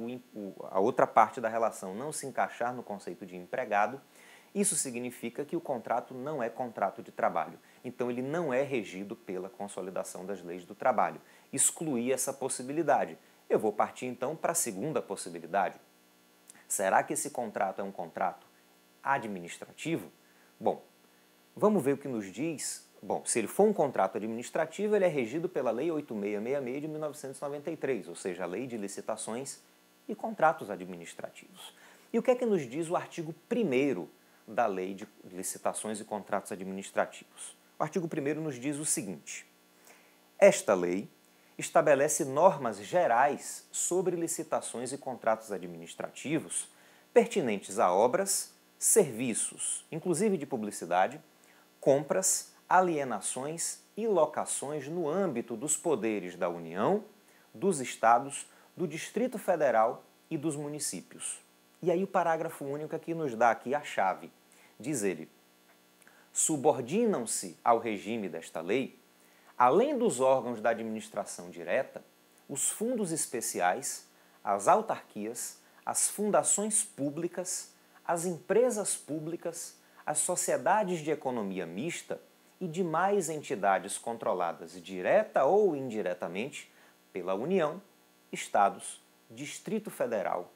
a 0.72 0.80
outra 0.80 1.06
parte 1.06 1.40
da 1.40 1.48
relação 1.48 1.94
não 1.94 2.12
se 2.12 2.26
encaixar 2.26 2.74
no 2.74 2.82
conceito 2.82 3.28
de 3.28 3.36
empregado, 3.36 4.02
isso 4.56 4.76
significa 4.76 5.46
que 5.46 5.56
o 5.56 5.62
contrato 5.62 6.16
não 6.16 6.42
é 6.42 6.50
contrato 6.50 7.04
de 7.04 7.12
trabalho. 7.12 7.60
Então, 7.84 8.10
ele 8.10 8.24
não 8.24 8.52
é 8.52 8.64
regido 8.64 9.16
pela 9.16 9.50
consolidação 9.50 10.26
das 10.26 10.42
leis 10.42 10.66
do 10.66 10.74
trabalho. 10.74 11.22
Excluir 11.52 12.12
essa 12.12 12.34
possibilidade. 12.34 13.20
Eu 13.48 13.60
vou 13.60 13.72
partir 13.72 14.08
então 14.08 14.36
para 14.36 14.54
a 14.54 14.56
segunda 14.56 15.00
possibilidade. 15.00 15.80
Será 16.68 17.04
que 17.04 17.14
esse 17.14 17.30
contrato 17.30 17.82
é 17.82 17.84
um 17.84 17.92
contrato 17.92 18.48
administrativo? 19.04 20.12
Bom, 20.60 20.84
vamos 21.56 21.84
ver 21.84 21.94
o 21.94 21.98
que 21.98 22.08
nos 22.08 22.32
diz 22.32 22.92
Bom, 23.06 23.22
se 23.26 23.38
ele 23.38 23.50
for 23.50 23.68
um 23.68 23.74
contrato 23.74 24.16
administrativo, 24.16 24.96
ele 24.96 25.04
é 25.04 25.10
regido 25.10 25.50
pela 25.50 25.72
Lei 25.72 25.92
8666 25.92 26.82
de 26.82 26.88
1993, 26.88 28.08
ou 28.08 28.16
seja, 28.16 28.44
a 28.44 28.48
Lei 28.48 28.66
de 28.66 28.78
Licitações 28.78 29.60
e 30.08 30.16
Contratos 30.16 30.70
Administrativos. 30.70 31.76
E 32.14 32.18
o 32.18 32.24
que 32.24 32.32
é 32.32 32.36
que 32.36 32.46
nos 32.46 32.62
diz 32.62 32.90
o 32.90 32.96
artigo 32.96 33.36
1 33.52 34.08
da 34.48 34.68
Lei 34.68 34.94
de 34.94 35.06
Licitações 35.26 36.00
e 36.00 36.06
Contratos 36.06 36.54
Administrativos? 36.54 37.58
O 37.78 37.84
artigo 37.84 38.08
1 38.08 38.42
nos 38.42 38.58
diz 38.58 38.78
o 38.78 38.86
seguinte: 38.86 39.46
Esta 40.40 40.74
lei 40.74 41.10
estabelece 41.58 42.24
normas 42.24 42.78
gerais 42.78 43.68
sobre 43.70 44.16
licitações 44.16 44.94
e 44.94 44.98
contratos 44.98 45.52
administrativos 45.52 46.72
pertinentes 47.14 47.80
a 47.80 47.92
obras, 47.92 48.54
serviços, 48.80 49.86
inclusive 49.92 50.38
de 50.38 50.46
publicidade, 50.46 51.22
compras, 51.84 52.54
alienações 52.70 53.80
e 53.98 54.08
locações 54.08 54.88
no 54.88 55.10
âmbito 55.10 55.58
dos 55.58 55.76
poderes 55.76 56.38
da 56.38 56.48
União, 56.48 57.04
dos 57.54 57.82
Estados, 57.82 58.48
do 58.74 58.88
Distrito 58.88 59.38
Federal 59.38 60.02
e 60.30 60.38
dos 60.38 60.56
municípios. 60.56 61.42
E 61.82 61.92
aí 61.92 62.02
o 62.02 62.08
parágrafo 62.08 62.64
único 62.64 62.96
aqui 62.96 63.14
nos 63.14 63.36
dá 63.36 63.52
aqui 63.52 63.76
a 63.76 63.84
chave. 63.84 64.32
Diz 64.80 65.04
ele: 65.04 65.30
subordinam-se 66.32 67.60
ao 67.62 67.80
regime 67.80 68.30
desta 68.30 68.62
lei, 68.62 68.98
além 69.58 69.98
dos 69.98 70.22
órgãos 70.22 70.62
da 70.62 70.70
administração 70.70 71.50
direta, 71.50 72.02
os 72.48 72.70
fundos 72.70 73.12
especiais, 73.12 74.08
as 74.42 74.70
autarquias, 74.70 75.60
as 75.86 76.08
fundações 76.08 76.82
públicas, 76.82 77.74
as 78.06 78.24
empresas 78.24 78.96
públicas, 78.96 79.83
as 80.06 80.20
sociedades 80.20 81.00
de 81.00 81.12
economia 81.12 81.66
mista 81.66 82.20
e 82.60 82.68
demais 82.68 83.30
entidades 83.30 83.98
controladas 83.98 84.82
direta 84.82 85.44
ou 85.46 85.76
indiretamente 85.76 86.72
pela 87.12 87.36
União, 87.36 87.82
Estados, 88.32 89.02
Distrito 89.30 89.90
Federal 89.90 90.52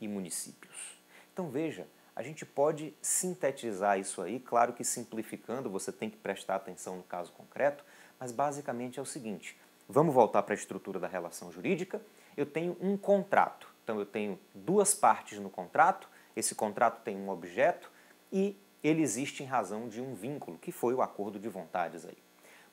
e 0.00 0.08
municípios. 0.08 0.98
Então 1.32 1.50
veja, 1.50 1.86
a 2.14 2.22
gente 2.22 2.44
pode 2.44 2.94
sintetizar 3.00 3.98
isso 3.98 4.20
aí, 4.20 4.40
claro 4.40 4.72
que 4.72 4.84
simplificando, 4.84 5.70
você 5.70 5.92
tem 5.92 6.10
que 6.10 6.16
prestar 6.16 6.56
atenção 6.56 6.96
no 6.96 7.02
caso 7.02 7.32
concreto, 7.32 7.84
mas 8.18 8.32
basicamente 8.32 8.98
é 8.98 9.02
o 9.02 9.06
seguinte: 9.06 9.56
vamos 9.88 10.14
voltar 10.14 10.42
para 10.42 10.54
a 10.54 10.56
estrutura 10.56 10.98
da 10.98 11.08
relação 11.08 11.50
jurídica. 11.50 12.00
Eu 12.36 12.46
tenho 12.46 12.76
um 12.80 12.96
contrato, 12.96 13.68
então 13.82 13.98
eu 13.98 14.06
tenho 14.06 14.38
duas 14.54 14.94
partes 14.94 15.38
no 15.38 15.50
contrato, 15.50 16.08
esse 16.36 16.54
contrato 16.54 17.02
tem 17.02 17.16
um 17.16 17.28
objeto 17.28 17.90
e 18.32 18.56
ele 18.82 19.02
existe 19.02 19.42
em 19.42 19.46
razão 19.46 19.88
de 19.88 20.00
um 20.00 20.14
vínculo, 20.14 20.58
que 20.58 20.72
foi 20.72 20.94
o 20.94 21.02
acordo 21.02 21.38
de 21.38 21.48
vontades 21.48 22.04
aí. 22.04 22.16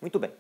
Muito 0.02 0.20
bem. 0.20 0.34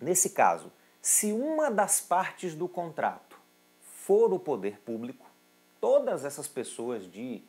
Nesse 0.00 0.30
caso, 0.30 0.72
se 1.00 1.32
uma 1.32 1.70
das 1.70 2.00
partes 2.00 2.54
do 2.54 2.68
contrato 2.68 3.38
for 3.80 4.32
o 4.32 4.38
poder 4.38 4.80
público, 4.80 5.26
todas 5.80 6.24
essas 6.24 6.48
pessoas 6.48 7.10
de 7.10 7.42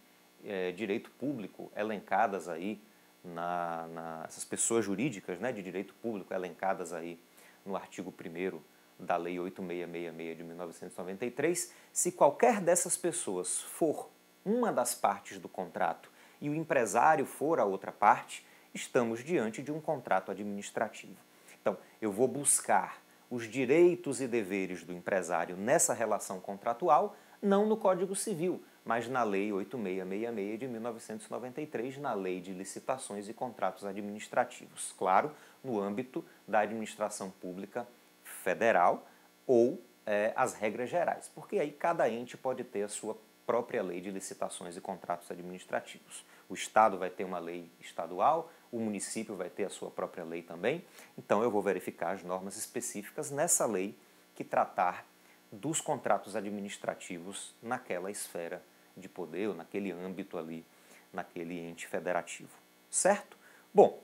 é, 0.45 0.71
direito 0.71 1.09
público 1.11 1.71
elencadas 1.75 2.47
aí, 2.47 2.81
na, 3.23 3.87
na, 3.87 4.23
essas 4.25 4.45
pessoas 4.45 4.85
jurídicas 4.85 5.39
né, 5.39 5.51
de 5.51 5.61
direito 5.61 5.93
público 5.95 6.33
elencadas 6.33 6.93
aí 6.93 7.19
no 7.65 7.75
artigo 7.75 8.13
1 8.13 8.59
da 8.99 9.17
Lei 9.17 9.39
8666 9.39 10.37
de 10.37 10.43
1993, 10.43 11.73
se 11.91 12.11
qualquer 12.11 12.61
dessas 12.61 12.97
pessoas 12.97 13.61
for 13.61 14.09
uma 14.45 14.71
das 14.71 14.95
partes 14.95 15.39
do 15.39 15.49
contrato 15.49 16.09
e 16.41 16.49
o 16.49 16.55
empresário 16.55 17.25
for 17.25 17.59
a 17.59 17.65
outra 17.65 17.91
parte, 17.91 18.45
estamos 18.73 19.23
diante 19.23 19.61
de 19.61 19.71
um 19.71 19.81
contrato 19.81 20.31
administrativo. 20.31 21.17
Então, 21.61 21.77
eu 22.01 22.11
vou 22.11 22.27
buscar 22.27 23.01
os 23.29 23.49
direitos 23.49 24.21
e 24.21 24.27
deveres 24.27 24.83
do 24.83 24.93
empresário 24.93 25.57
nessa 25.57 25.93
relação 25.93 26.39
contratual, 26.39 27.15
não 27.41 27.65
no 27.65 27.75
Código 27.75 28.15
Civil, 28.15 28.63
mas 28.85 29.07
na 29.09 29.21
Lei 29.23 29.51
8666 29.51 30.59
de 30.59 30.67
1993, 30.67 31.97
na 31.97 32.13
Lei 32.13 32.39
de 32.39 32.53
Licitações 32.53 33.27
e 33.27 33.33
Contratos 33.33 33.83
Administrativos. 33.83 34.93
Claro, 34.97 35.31
no 35.61 35.79
âmbito 35.79 36.23
da 36.47 36.61
administração 36.61 37.29
pública 37.29 37.85
federal 38.23 39.05
ou 39.45 39.81
é, 40.05 40.31
as 40.37 40.53
regras 40.53 40.89
gerais, 40.89 41.29
porque 41.35 41.59
aí 41.59 41.71
cada 41.71 42.09
ente 42.09 42.37
pode 42.37 42.63
ter 42.63 42.83
a 42.83 42.87
sua 42.87 43.17
própria 43.47 43.81
lei 43.81 44.01
de 44.01 44.11
licitações 44.11 44.75
e 44.75 44.81
contratos 44.81 45.31
administrativos. 45.31 46.25
O 46.49 46.53
Estado 46.53 46.97
vai 46.97 47.09
ter 47.09 47.23
uma 47.23 47.39
lei 47.39 47.71
estadual, 47.79 48.51
o 48.69 48.77
município 48.77 49.35
vai 49.35 49.49
ter 49.49 49.63
a 49.63 49.69
sua 49.69 49.89
própria 49.89 50.25
lei 50.25 50.41
também. 50.41 50.85
Então 51.17 51.41
eu 51.41 51.49
vou 51.49 51.61
verificar 51.61 52.11
as 52.11 52.23
normas 52.23 52.57
específicas 52.57 53.31
nessa 53.31 53.65
lei 53.65 53.97
que 54.35 54.43
tratar 54.43 55.05
dos 55.49 55.79
contratos 55.79 56.35
administrativos 56.35 57.55
naquela 57.63 58.11
esfera 58.11 58.61
de 58.97 59.07
poder, 59.07 59.47
ou 59.47 59.55
naquele 59.55 59.91
âmbito 59.91 60.37
ali, 60.37 60.65
naquele 61.13 61.57
ente 61.57 61.87
federativo. 61.87 62.51
Certo? 62.89 63.37
Bom, 63.73 64.01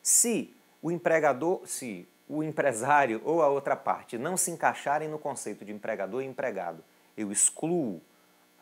se 0.00 0.54
o 0.80 0.92
empregador, 0.92 1.66
se 1.66 2.08
o 2.28 2.44
empresário 2.44 3.20
ou 3.24 3.42
a 3.42 3.48
outra 3.48 3.74
parte 3.74 4.16
não 4.16 4.36
se 4.36 4.52
encaixarem 4.52 5.08
no 5.08 5.18
conceito 5.18 5.64
de 5.64 5.72
empregador 5.72 6.22
e 6.22 6.26
empregado, 6.26 6.84
eu 7.16 7.32
excluo 7.32 8.00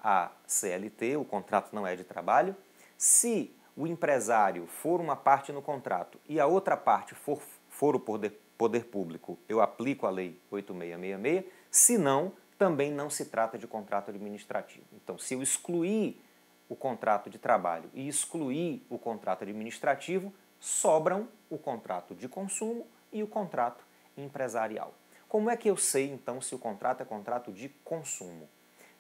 a 0.05 0.31
CLT, 0.47 1.17
o 1.17 1.25
contrato 1.25 1.73
não 1.73 1.87
é 1.87 1.97
de 1.97 2.05
trabalho. 2.05 2.55
Se 2.99 3.57
o 3.75 3.87
empresário 3.87 4.67
for 4.67 5.01
uma 5.01 5.17
parte 5.17 5.51
no 5.51 5.63
contrato 5.63 6.21
e 6.29 6.39
a 6.39 6.47
outra 6.47 6.77
parte 6.77 7.15
for, 7.15 7.41
for 7.71 7.97
o 7.97 8.01
poder, 8.01 8.39
poder 8.59 8.85
público, 8.85 9.39
eu 9.49 9.63
aplico 9.63 10.07
a 10.07 10.11
Lei 10.11 10.39
8666. 10.51 11.45
Se 11.71 11.97
não, 11.97 12.33
também 12.59 12.93
não 12.93 13.09
se 13.09 13.25
trata 13.25 13.59
de 13.59 13.67
contrato 13.67 14.11
administrativo. 14.11 14.85
Então, 14.93 15.17
se 15.17 15.33
eu 15.33 15.43
excluir 15.43 16.23
o 16.69 16.77
contrato 16.77 17.31
de 17.31 17.39
trabalho 17.39 17.91
e 17.95 18.07
excluir 18.07 18.87
o 18.91 18.99
contrato 18.99 19.43
administrativo, 19.43 20.33
sobram 20.61 21.29
o 21.49 21.59
contrato 21.59 22.15
de 22.15 22.29
consumo 22.29 22.87
e 23.11 23.23
o 23.23 23.27
contrato 23.27 23.85
empresarial. 24.17 24.95
Como 25.29 25.51
é 25.51 25.57
que 25.57 25.69
eu 25.69 25.77
sei, 25.77 26.11
então, 26.11 26.41
se 26.41 26.55
o 26.55 26.59
contrato 26.59 27.03
é 27.03 27.05
contrato 27.05 27.53
de 27.53 27.69
consumo? 27.85 28.49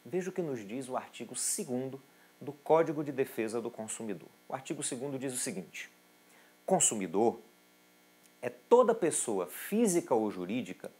Veja 0.04 0.28
o 0.28 0.32
que 0.32 0.42
nos 0.42 0.66
diz 0.66 0.88
o 0.88 0.96
artigo 0.98 1.34
2 1.34 1.98
do 2.38 2.52
Código 2.52 3.02
de 3.02 3.10
Defesa 3.10 3.60
do 3.60 3.70
Consumidor. 3.70 4.28
O 4.46 4.54
artigo 4.54 4.82
2 4.82 5.18
diz 5.18 5.32
o 5.32 5.38
seguinte: 5.38 5.90
consumidor 6.66 7.40
é 8.42 8.50
toda 8.50 8.94
pessoa 8.94 9.46
física 9.46 10.14
ou 10.14 10.30
jurídica 10.30 10.90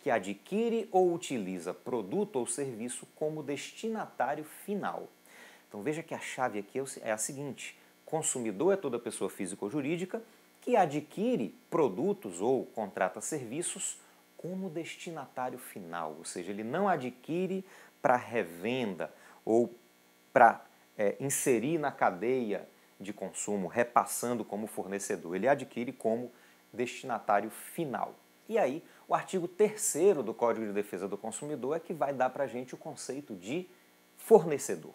que 0.00 0.10
adquire 0.10 0.88
ou 0.90 1.14
utiliza 1.14 1.72
produto 1.72 2.36
ou 2.36 2.46
serviço 2.48 3.06
como 3.14 3.44
destinatário 3.44 4.44
final. 4.44 5.08
Então 5.68 5.80
veja 5.82 6.02
que 6.02 6.14
a 6.14 6.18
chave 6.18 6.58
aqui 6.58 6.80
é 7.02 7.12
a 7.12 7.18
seguinte: 7.18 7.78
consumidor 8.04 8.74
é 8.74 8.76
toda 8.76 8.98
pessoa 8.98 9.30
física 9.30 9.64
ou 9.64 9.70
jurídica 9.70 10.20
que 10.60 10.74
adquire 10.74 11.54
produtos 11.70 12.40
ou 12.40 12.66
contrata 12.66 13.20
serviços 13.20 14.00
como 14.36 14.70
destinatário 14.70 15.58
final, 15.58 16.14
ou 16.16 16.24
seja, 16.24 16.52
ele 16.52 16.62
não 16.62 16.88
adquire 16.88 17.64
para 18.00 18.16
revenda 18.16 19.12
ou 19.44 19.74
para 20.32 20.64
é, 20.96 21.16
inserir 21.20 21.78
na 21.78 21.90
cadeia 21.90 22.68
de 23.00 23.12
consumo, 23.12 23.68
repassando 23.68 24.44
como 24.44 24.66
fornecedor, 24.66 25.36
ele 25.36 25.48
adquire 25.48 25.92
como 25.92 26.32
destinatário 26.72 27.50
final. 27.50 28.14
E 28.48 28.58
aí, 28.58 28.82
o 29.06 29.14
artigo 29.14 29.46
3 29.46 30.16
do 30.24 30.34
Código 30.34 30.66
de 30.66 30.72
Defesa 30.72 31.06
do 31.06 31.16
Consumidor 31.16 31.76
é 31.76 31.80
que 31.80 31.92
vai 31.92 32.12
dar 32.12 32.30
para 32.30 32.44
a 32.44 32.46
gente 32.46 32.74
o 32.74 32.78
conceito 32.78 33.34
de 33.34 33.68
fornecedor. 34.16 34.94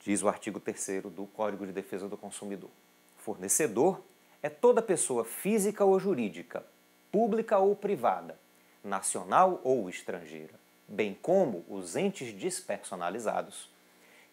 Diz 0.00 0.22
o 0.22 0.28
artigo 0.28 0.58
3 0.58 1.02
do 1.04 1.26
Código 1.26 1.66
de 1.66 1.72
Defesa 1.72 2.08
do 2.08 2.16
Consumidor. 2.16 2.70
Fornecedor 3.18 4.02
é 4.42 4.48
toda 4.48 4.80
pessoa 4.80 5.24
física 5.24 5.84
ou 5.84 5.98
jurídica, 5.98 6.64
pública 7.12 7.58
ou 7.58 7.76
privada, 7.76 8.38
nacional 8.82 9.60
ou 9.62 9.90
estrangeira, 9.90 10.54
bem 10.90 11.14
como 11.14 11.64
os 11.68 11.94
entes 11.94 12.32
despersonalizados, 12.34 13.70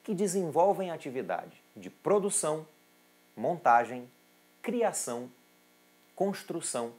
que 0.04 0.16
desenvolvem 0.16 0.90
atividade 0.90 1.62
de 1.76 1.90
produção, 1.90 2.68
montagem, 3.36 4.10
criação, 4.62 5.32
construção, 6.16 6.94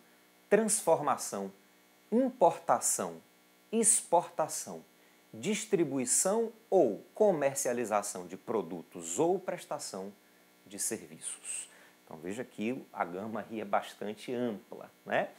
transformação, 0.48 1.52
importação, 2.12 3.20
exportação, 3.72 4.84
distribuição 5.34 6.52
ou 6.70 7.04
comercialização 7.12 8.26
de 8.26 8.36
produtos 8.36 9.18
ou 9.18 9.38
prestação 9.40 10.12
de 10.64 10.78
serviços. 10.78 11.68
Então 12.04 12.16
veja 12.18 12.44
que 12.44 12.80
a 12.92 13.04
gama 13.04 13.44
aí 13.50 13.60
é 13.60 13.64
bastante 13.64 14.32
ampla, 14.32 14.90
né? 15.04 15.30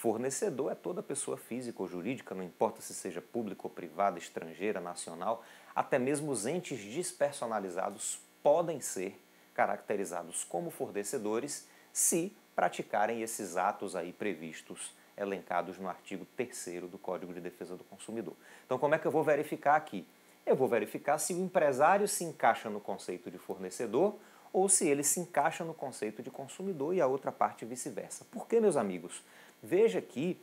Fornecedor 0.00 0.72
é 0.72 0.74
toda 0.74 1.02
pessoa 1.02 1.36
física 1.36 1.82
ou 1.82 1.86
jurídica, 1.86 2.34
não 2.34 2.42
importa 2.42 2.80
se 2.80 2.94
seja 2.94 3.20
pública 3.20 3.60
ou 3.64 3.70
privada, 3.70 4.18
estrangeira, 4.18 4.80
nacional, 4.80 5.44
até 5.76 5.98
mesmo 5.98 6.32
os 6.32 6.46
entes 6.46 6.82
despersonalizados 6.82 8.18
podem 8.42 8.80
ser 8.80 9.22
caracterizados 9.52 10.42
como 10.42 10.70
fornecedores 10.70 11.68
se 11.92 12.34
praticarem 12.56 13.20
esses 13.20 13.58
atos 13.58 13.94
aí 13.94 14.10
previstos, 14.10 14.94
elencados 15.18 15.76
no 15.76 15.86
artigo 15.86 16.26
3 16.34 16.88
do 16.90 16.96
Código 16.96 17.34
de 17.34 17.40
Defesa 17.42 17.76
do 17.76 17.84
Consumidor. 17.84 18.34
Então, 18.64 18.78
como 18.78 18.94
é 18.94 18.98
que 18.98 19.06
eu 19.06 19.12
vou 19.12 19.22
verificar 19.22 19.76
aqui? 19.76 20.06
Eu 20.46 20.56
vou 20.56 20.66
verificar 20.66 21.18
se 21.18 21.34
o 21.34 21.44
empresário 21.44 22.08
se 22.08 22.24
encaixa 22.24 22.70
no 22.70 22.80
conceito 22.80 23.30
de 23.30 23.36
fornecedor 23.36 24.18
ou 24.50 24.66
se 24.66 24.88
ele 24.88 25.04
se 25.04 25.20
encaixa 25.20 25.62
no 25.62 25.74
conceito 25.74 26.22
de 26.22 26.30
consumidor 26.30 26.94
e 26.94 27.02
a 27.02 27.06
outra 27.06 27.30
parte 27.30 27.66
vice-versa. 27.66 28.24
Por 28.30 28.48
que, 28.48 28.58
meus 28.60 28.78
amigos? 28.78 29.22
Veja 29.62 30.00
que, 30.00 30.40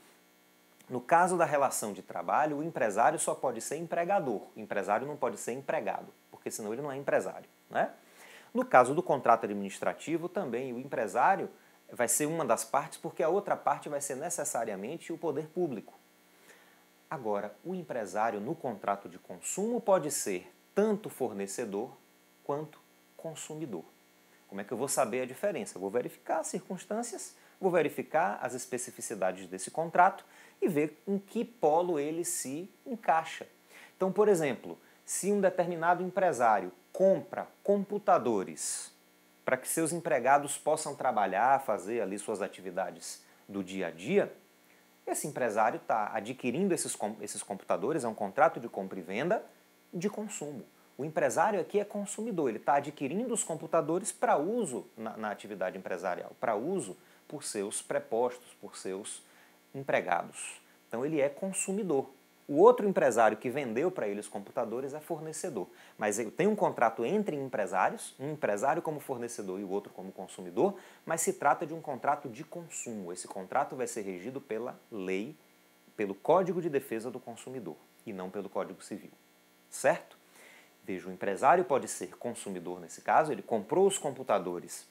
no 0.89 1.01
caso 1.01 1.37
da 1.37 1.45
relação 1.45 1.93
de 1.93 2.01
trabalho, 2.01 2.57
o 2.57 2.63
empresário 2.63 3.19
só 3.19 3.33
pode 3.35 3.61
ser 3.61 3.77
empregador, 3.77 4.41
o 4.55 4.59
empresário 4.59 5.07
não 5.07 5.17
pode 5.17 5.37
ser 5.37 5.53
empregado, 5.53 6.07
porque 6.31 6.51
senão 6.51 6.73
ele 6.73 6.81
não 6.81 6.91
é 6.91 6.97
empresário. 6.97 7.49
Né? 7.69 7.91
No 8.53 8.65
caso 8.65 8.95
do 8.95 9.03
contrato 9.03 9.45
administrativo, 9.45 10.29
também 10.29 10.73
o 10.73 10.79
empresário 10.79 11.49
vai 11.91 12.07
ser 12.07 12.25
uma 12.25 12.43
das 12.43 12.63
partes, 12.63 12.97
porque 12.97 13.23
a 13.23 13.29
outra 13.29 13.55
parte 13.55 13.89
vai 13.89 14.01
ser 14.01 14.15
necessariamente 14.15 15.11
o 15.13 15.17
poder 15.17 15.47
público. 15.47 15.93
Agora, 17.09 17.55
o 17.63 17.73
empresário 17.73 18.41
no 18.41 18.53
contrato 18.53 19.07
de 19.07 19.17
consumo 19.17 19.79
pode 19.79 20.11
ser 20.11 20.51
tanto 20.75 21.09
fornecedor 21.09 21.89
quanto 22.43 22.79
consumidor. 23.15 23.83
Como 24.47 24.61
é 24.61 24.63
que 24.63 24.71
eu 24.71 24.77
vou 24.77 24.87
saber 24.87 25.21
a 25.21 25.25
diferença? 25.25 25.77
Eu 25.77 25.81
vou 25.81 25.89
verificar 25.89 26.39
as 26.39 26.47
circunstâncias, 26.47 27.35
vou 27.59 27.71
verificar 27.71 28.39
as 28.41 28.53
especificidades 28.53 29.47
desse 29.47 29.71
contrato 29.71 30.25
e 30.61 30.67
ver 30.67 31.01
em 31.07 31.17
que 31.17 31.43
polo 31.43 31.99
ele 31.99 32.23
se 32.23 32.69
encaixa. 32.85 33.47
Então, 33.95 34.11
por 34.11 34.27
exemplo, 34.27 34.77
se 35.05 35.31
um 35.31 35.41
determinado 35.41 36.03
empresário 36.03 36.71
compra 36.91 37.47
computadores 37.63 38.91
para 39.45 39.57
que 39.57 39.67
seus 39.67 39.93
empregados 39.93 40.57
possam 40.57 40.95
trabalhar, 40.95 41.61
fazer 41.61 42.01
ali 42.01 42.19
suas 42.19 42.41
atividades 42.41 43.23
do 43.47 43.63
dia 43.63 43.87
a 43.87 43.91
dia, 43.91 44.33
esse 45.05 45.25
empresário 45.25 45.77
está 45.77 46.11
adquirindo 46.13 46.73
esses, 46.73 46.97
esses 47.21 47.41
computadores, 47.41 48.03
é 48.03 48.07
um 48.07 48.13
contrato 48.13 48.59
de 48.59 48.67
compra 48.67 48.99
e 48.99 49.01
venda 49.01 49.41
de 49.93 50.09
consumo. 50.09 50.65
O 50.97 51.05
empresário 51.05 51.61
aqui 51.61 51.79
é 51.79 51.85
consumidor, 51.85 52.49
ele 52.49 52.57
está 52.57 52.75
adquirindo 52.75 53.33
os 53.33 53.43
computadores 53.43 54.11
para 54.11 54.37
uso 54.37 54.85
na, 54.97 55.15
na 55.15 55.31
atividade 55.31 55.77
empresarial, 55.77 56.31
para 56.41 56.55
uso 56.55 56.97
por 57.27 57.43
seus 57.43 57.81
prepostos, 57.81 58.53
por 58.61 58.77
seus 58.77 59.21
empregados. 59.73 60.61
Então 60.87 61.05
ele 61.05 61.19
é 61.19 61.29
consumidor. 61.29 62.09
O 62.47 62.61
outro 62.61 62.87
empresário 62.87 63.35
que 63.35 63.49
vendeu 63.49 63.91
para 63.91 64.07
ele 64.07 64.21
os 64.21 64.27
computadores 64.29 64.93
é 64.93 65.01
fornecedor. 65.01 65.67
Mas 65.97 66.17
eu 66.17 66.31
tenho 66.31 66.49
um 66.49 66.55
contrato 66.55 67.05
entre 67.05 67.35
empresários, 67.35 68.15
um 68.17 68.31
empresário 68.31 68.81
como 68.81 69.01
fornecedor 69.01 69.59
e 69.59 69.63
o 69.63 69.69
outro 69.69 69.91
como 69.91 70.13
consumidor, 70.13 70.75
mas 71.05 71.19
se 71.19 71.33
trata 71.33 71.65
de 71.65 71.73
um 71.73 71.81
contrato 71.81 72.29
de 72.29 72.45
consumo. 72.45 73.11
Esse 73.11 73.27
contrato 73.27 73.75
vai 73.75 73.85
ser 73.85 74.01
regido 74.01 74.39
pela 74.39 74.79
lei, 74.89 75.35
pelo 75.97 76.15
Código 76.15 76.61
de 76.61 76.69
Defesa 76.69 77.11
do 77.11 77.19
Consumidor 77.19 77.75
e 78.05 78.13
não 78.13 78.29
pelo 78.29 78.47
Código 78.47 78.81
Civil. 78.81 79.11
Certo? 79.69 80.17
Veja, 80.85 81.09
o 81.09 81.11
empresário 81.11 81.65
pode 81.65 81.89
ser 81.89 82.15
consumidor 82.15 82.79
nesse 82.79 83.01
caso, 83.01 83.33
ele 83.33 83.41
comprou 83.41 83.85
os 83.85 83.97
computadores 83.97 84.87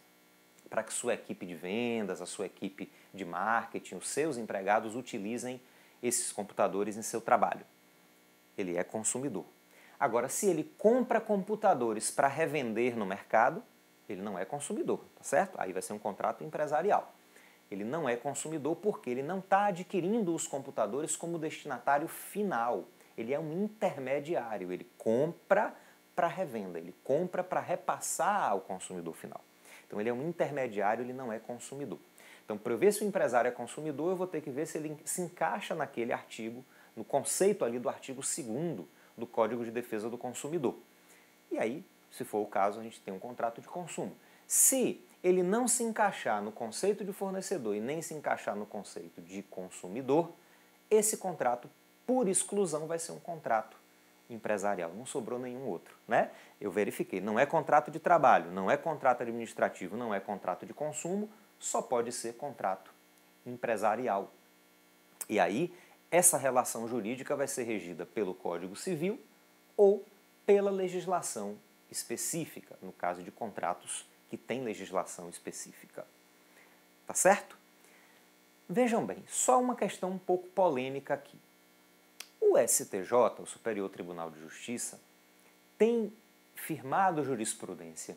para 0.69 0.83
que 0.83 0.93
sua 0.93 1.15
equipe 1.15 1.47
de 1.47 1.55
vendas, 1.55 2.21
a 2.21 2.27
sua 2.27 2.47
equipe 2.47 2.91
de 3.13 3.25
marketing, 3.25 3.97
os 3.97 4.09
seus 4.09 4.37
empregados 4.37 4.95
utilizem 4.95 5.61
esses 6.03 6.33
computadores 6.33 6.97
em 6.97 7.03
seu 7.03 7.21
trabalho. 7.21 7.65
Ele 8.57 8.77
é 8.77 8.85
consumidor. 8.85 9.45
Agora, 9.99 10.29
se 10.29 10.47
ele 10.47 10.65
compra 10.79 11.21
computadores 11.21 12.11
para 12.11 12.29
revender 12.29 12.97
no 12.97 13.07
mercado, 13.07 13.63
ele 14.09 14.23
não 14.23 14.39
é 14.39 14.45
consumidor, 14.45 15.05
tá 15.17 15.25
certo? 15.25 15.55
Aí 15.59 15.73
vai 15.73 15.83
ser 15.83 15.93
um 15.93 15.99
contrato 15.99 16.45
empresarial. 16.45 17.15
Ele 17.71 17.85
não 17.85 18.09
é 18.09 18.15
consumidor 18.15 18.77
porque 18.77 19.11
ele 19.11 19.23
não 19.23 19.41
está 19.41 19.67
adquirindo 19.67 20.35
os 20.35 20.47
computadores 20.47 21.17
como 21.17 21.39
destinatário 21.39 22.07
final. 22.07 22.85
Ele 23.17 23.35
é 23.35 23.41
um 23.41 23.65
intermediário. 23.65 24.71
Ele 24.71 24.89
compra 24.97 25.75
para 26.15 26.29
revenda, 26.29 26.79
ele 26.79 26.95
compra 27.05 27.45
para 27.45 27.61
repassar 27.61 28.51
ao 28.51 28.61
consumidor 28.61 29.15
final. 29.15 29.45
Então 29.87 30.01
ele 30.01 30.09
é 30.09 30.13
um 30.13 30.29
intermediário, 30.29 31.05
ele 31.05 31.13
não 31.13 31.33
é 31.33 31.39
consumidor. 31.39 31.99
Então, 32.45 32.57
para 32.57 32.73
eu 32.73 32.79
ver 32.79 32.93
se 32.93 33.03
o 33.03 33.07
empresário 33.07 33.49
é 33.49 33.51
consumidor, 33.51 34.11
eu 34.11 34.17
vou 34.17 34.27
ter 34.27 34.41
que 34.41 34.51
ver 34.51 34.67
se 34.67 34.79
ele 34.79 34.97
se 35.05 35.21
encaixa 35.21 35.75
naquele 35.75 36.13
artigo, 36.13 36.65
no 36.95 37.05
conceito 37.05 37.65
ali 37.65 37.79
do 37.79 37.89
artigo 37.89 38.21
2 38.21 38.87
do 39.17 39.27
Código 39.27 39.65
de 39.65 39.71
Defesa 39.73 40.09
do 40.09 40.17
Consumidor. 40.17 40.77
E 41.51 41.59
aí, 41.59 41.85
se 42.11 42.25
for 42.25 42.39
o 42.39 42.47
caso, 42.47 42.79
a 42.79 42.83
gente 42.83 43.01
tem 43.01 43.13
um 43.13 43.19
contrato 43.19 43.61
de 43.61 43.67
consumo. 43.67 44.17
Se 44.47 45.05
ele 45.25 45.43
não 45.43 45.67
se 45.67 45.83
encaixar 45.83 46.41
no 46.41 46.53
conceito 46.53 47.05
de 47.05 47.13
fornecedor 47.13 47.75
e 47.75 47.81
nem 47.81 48.01
se 48.01 48.15
encaixar 48.15 48.55
no 48.55 48.65
conceito 48.65 49.21
de 49.21 49.43
consumidor, 49.43 50.33
esse 50.89 51.17
contrato, 51.17 51.69
por 52.07 52.29
exclusão, 52.29 52.87
vai 52.87 53.01
ser 53.01 53.11
um 53.11 53.19
contrato 53.19 53.77
empresarial. 54.29 54.93
Não 54.93 55.07
sobrou 55.07 55.39
nenhum 55.39 55.67
outro, 55.67 55.97
né? 56.07 56.31
Eu 56.61 56.71
verifiquei, 56.71 57.21
não 57.21 57.39
é 57.39 57.47
contrato 57.47 57.91
de 57.91 57.99
trabalho, 57.99 58.51
não 58.51 58.71
é 58.71 58.77
contrato 58.77 59.23
administrativo, 59.23 59.97
não 59.97 60.15
é 60.15 60.21
contrato 60.21 60.67
de 60.67 60.75
consumo, 60.75 61.31
só 61.59 61.81
pode 61.81 62.13
ser 62.13 62.35
contrato 62.35 62.93
empresarial. 63.45 64.33
E 65.29 65.39
aí, 65.41 65.73
essa 66.11 66.37
relação 66.37 66.89
jurídica 66.89 67.35
vai 67.37 67.49
ser 67.49 67.65
regida 67.65 68.07
pelo 68.07 68.35
Código 68.35 68.77
Civil 68.77 69.21
ou 69.77 70.05
pela 70.45 70.71
legislação 70.71 71.57
específica, 71.91 72.77
no 72.81 72.93
caso 72.93 73.23
de 73.23 73.31
contratos 73.31 74.07
que 74.31 74.37
têm 74.37 74.63
legislação 74.63 75.29
específica. 75.29 76.07
Tá 77.07 77.15
certo? 77.15 77.57
Vejam 78.69 79.05
bem, 79.05 79.23
só 79.29 79.61
uma 79.61 79.77
questão 79.77 80.11
um 80.11 80.19
pouco 80.19 80.49
polêmica 80.49 81.15
aqui. 81.15 81.39
O 82.49 82.57
STJ, 82.57 83.13
o 83.43 83.45
Superior 83.45 83.91
Tribunal 83.91 84.31
de 84.31 84.39
Justiça, 84.41 85.01
tem 85.77 86.13
firmado 86.55 87.25
jurisprudência 87.25 88.17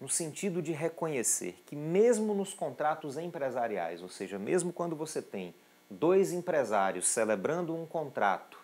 no 0.00 0.08
sentido 0.08 0.60
de 0.60 0.72
reconhecer 0.72 1.62
que, 1.64 1.76
mesmo 1.76 2.34
nos 2.34 2.52
contratos 2.52 3.16
empresariais, 3.16 4.02
ou 4.02 4.08
seja, 4.08 4.36
mesmo 4.36 4.72
quando 4.72 4.96
você 4.96 5.22
tem 5.22 5.54
dois 5.88 6.32
empresários 6.32 7.06
celebrando 7.06 7.72
um 7.72 7.86
contrato 7.86 8.58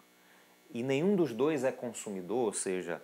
e 0.72 0.82
nenhum 0.82 1.14
dos 1.14 1.32
dois 1.32 1.62
é 1.62 1.70
consumidor, 1.70 2.46
ou 2.46 2.52
seja, 2.52 3.00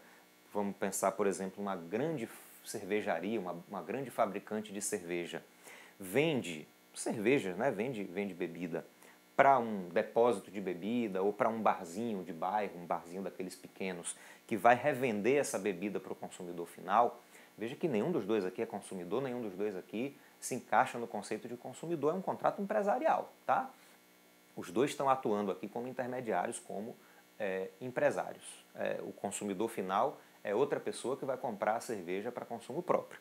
vamos 0.52 0.76
pensar, 0.76 1.12
por 1.12 1.28
exemplo, 1.28 1.62
uma 1.62 1.76
grande 1.76 2.28
cervejaria, 2.66 3.38
uma, 3.38 3.56
uma 3.68 3.82
grande 3.82 4.10
fabricante 4.10 4.72
de 4.72 4.82
cerveja, 4.82 5.44
vende 5.98 6.66
cerveja, 6.92 7.54
né? 7.54 7.70
vende, 7.70 8.02
vende 8.02 8.34
bebida 8.34 8.84
para 9.40 9.58
um 9.58 9.88
depósito 9.88 10.50
de 10.50 10.60
bebida 10.60 11.22
ou 11.22 11.32
para 11.32 11.48
um 11.48 11.62
barzinho 11.62 12.22
de 12.22 12.32
bairro, 12.32 12.78
um 12.78 12.84
barzinho 12.84 13.22
daqueles 13.22 13.56
pequenos, 13.56 14.14
que 14.46 14.54
vai 14.54 14.74
revender 14.74 15.38
essa 15.38 15.58
bebida 15.58 15.98
para 15.98 16.12
o 16.12 16.16
consumidor 16.16 16.66
final 16.66 17.22
Veja 17.60 17.76
que 17.76 17.86
nenhum 17.86 18.10
dos 18.10 18.24
dois 18.24 18.46
aqui 18.46 18.62
é 18.62 18.66
consumidor, 18.66 19.20
nenhum 19.20 19.42
dos 19.42 19.54
dois 19.54 19.76
aqui 19.76 20.16
se 20.40 20.54
encaixa 20.54 20.98
no 20.98 21.06
conceito 21.06 21.46
de 21.46 21.58
consumidor, 21.58 22.14
é 22.14 22.16
um 22.16 22.22
contrato 22.22 22.62
empresarial, 22.62 23.30
tá? 23.44 23.70
Os 24.56 24.70
dois 24.70 24.92
estão 24.92 25.10
atuando 25.10 25.52
aqui 25.52 25.68
como 25.68 25.86
intermediários, 25.86 26.58
como 26.58 26.96
é, 27.38 27.68
empresários. 27.78 28.64
É, 28.74 28.98
o 29.02 29.12
consumidor 29.12 29.68
final 29.68 30.18
é 30.42 30.54
outra 30.54 30.80
pessoa 30.80 31.18
que 31.18 31.26
vai 31.26 31.36
comprar 31.36 31.76
a 31.76 31.80
cerveja 31.80 32.32
para 32.32 32.46
consumo 32.46 32.82
próprio. 32.82 33.20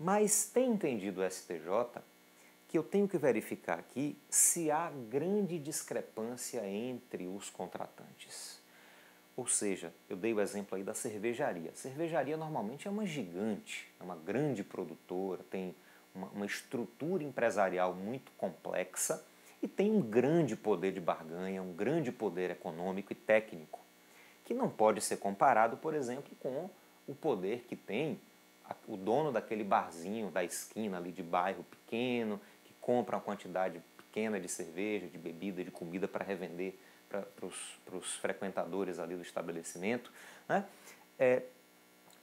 Mas 0.00 0.46
tem 0.46 0.70
entendido 0.70 1.20
o 1.20 1.30
STJ 1.30 2.00
que 2.68 2.76
eu 2.76 2.82
tenho 2.82 3.08
que 3.08 3.16
verificar 3.16 3.78
aqui 3.78 4.16
se 4.28 4.70
há 4.70 4.90
grande 5.10 5.58
discrepância 5.58 6.64
entre 6.68 7.26
os 7.26 7.48
contratantes. 7.48 8.60
Ou 9.34 9.46
seja, 9.46 9.92
eu 10.08 10.16
dei 10.16 10.34
o 10.34 10.40
exemplo 10.40 10.76
aí 10.76 10.84
da 10.84 10.92
cervejaria. 10.92 11.70
A 11.70 11.74
cervejaria 11.74 12.36
normalmente 12.36 12.86
é 12.86 12.90
uma 12.90 13.06
gigante, 13.06 13.88
é 13.98 14.04
uma 14.04 14.16
grande 14.16 14.62
produtora, 14.62 15.42
tem 15.50 15.74
uma, 16.14 16.26
uma 16.28 16.44
estrutura 16.44 17.24
empresarial 17.24 17.94
muito 17.94 18.30
complexa 18.32 19.24
e 19.62 19.68
tem 19.68 19.90
um 19.90 20.00
grande 20.00 20.54
poder 20.54 20.92
de 20.92 21.00
barganha, 21.00 21.62
um 21.62 21.72
grande 21.72 22.12
poder 22.12 22.50
econômico 22.50 23.12
e 23.12 23.16
técnico, 23.16 23.80
que 24.44 24.52
não 24.52 24.68
pode 24.68 25.00
ser 25.00 25.16
comparado, 25.16 25.76
por 25.78 25.94
exemplo, 25.94 26.36
com 26.40 26.68
o 27.06 27.14
poder 27.14 27.64
que 27.68 27.76
tem 27.76 28.20
o 28.86 28.96
dono 28.96 29.32
daquele 29.32 29.64
barzinho 29.64 30.30
da 30.30 30.44
esquina 30.44 30.98
ali 30.98 31.12
de 31.12 31.22
bairro 31.22 31.64
pequeno, 31.64 32.40
compra 32.88 33.16
uma 33.16 33.22
quantidade 33.22 33.82
pequena 33.98 34.40
de 34.40 34.48
cerveja, 34.48 35.08
de 35.08 35.18
bebida, 35.18 35.62
de 35.62 35.70
comida 35.70 36.08
para 36.08 36.24
revender 36.24 36.74
para 37.06 37.46
os 37.98 38.16
frequentadores 38.16 38.98
ali 38.98 39.14
do 39.14 39.20
estabelecimento. 39.20 40.10
Né? 40.48 40.64
É, 41.18 41.42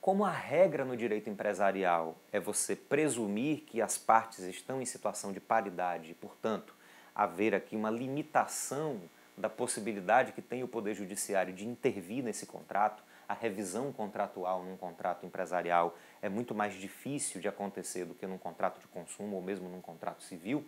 como 0.01 0.25
a 0.25 0.32
regra 0.32 0.84
no 0.84 0.97
direito 0.97 1.30
empresarial 1.30 2.17
é 2.32 2.39
você 2.39 2.75
presumir 2.75 3.60
que 3.60 3.80
as 3.80 3.95
partes 3.95 4.39
estão 4.39 4.82
em 4.82 4.86
situação 4.86 5.32
de 5.32 5.39
paridade 5.39 6.10
e, 6.10 6.13
portanto, 6.15 6.73
haver 7.13 7.54
aqui 7.54 7.75
uma 7.75 7.91
limitação 7.91 8.99
da 9.38 9.49
possibilidade 9.49 10.32
que 10.32 10.41
tem 10.41 10.63
o 10.63 10.67
Poder 10.67 10.95
Judiciário 10.95 11.54
de 11.54 11.67
intervir 11.67 12.23
nesse 12.23 12.47
contrato, 12.47 13.04
a 13.27 13.33
revisão 13.33 13.91
contratual 13.91 14.63
num 14.63 14.77
contrato 14.77 15.25
empresarial 15.25 15.97
é 16.21 16.29
muito 16.29 16.53
mais 16.53 16.73
difícil 16.73 17.41
de 17.41 17.47
acontecer 17.47 18.05
do 18.05 18.13
que 18.13 18.27
num 18.27 18.38
contrato 18.38 18.79
de 18.79 18.88
consumo 18.88 19.35
ou 19.35 19.41
mesmo 19.41 19.69
num 19.69 19.81
contrato 19.81 20.23
civil. 20.23 20.65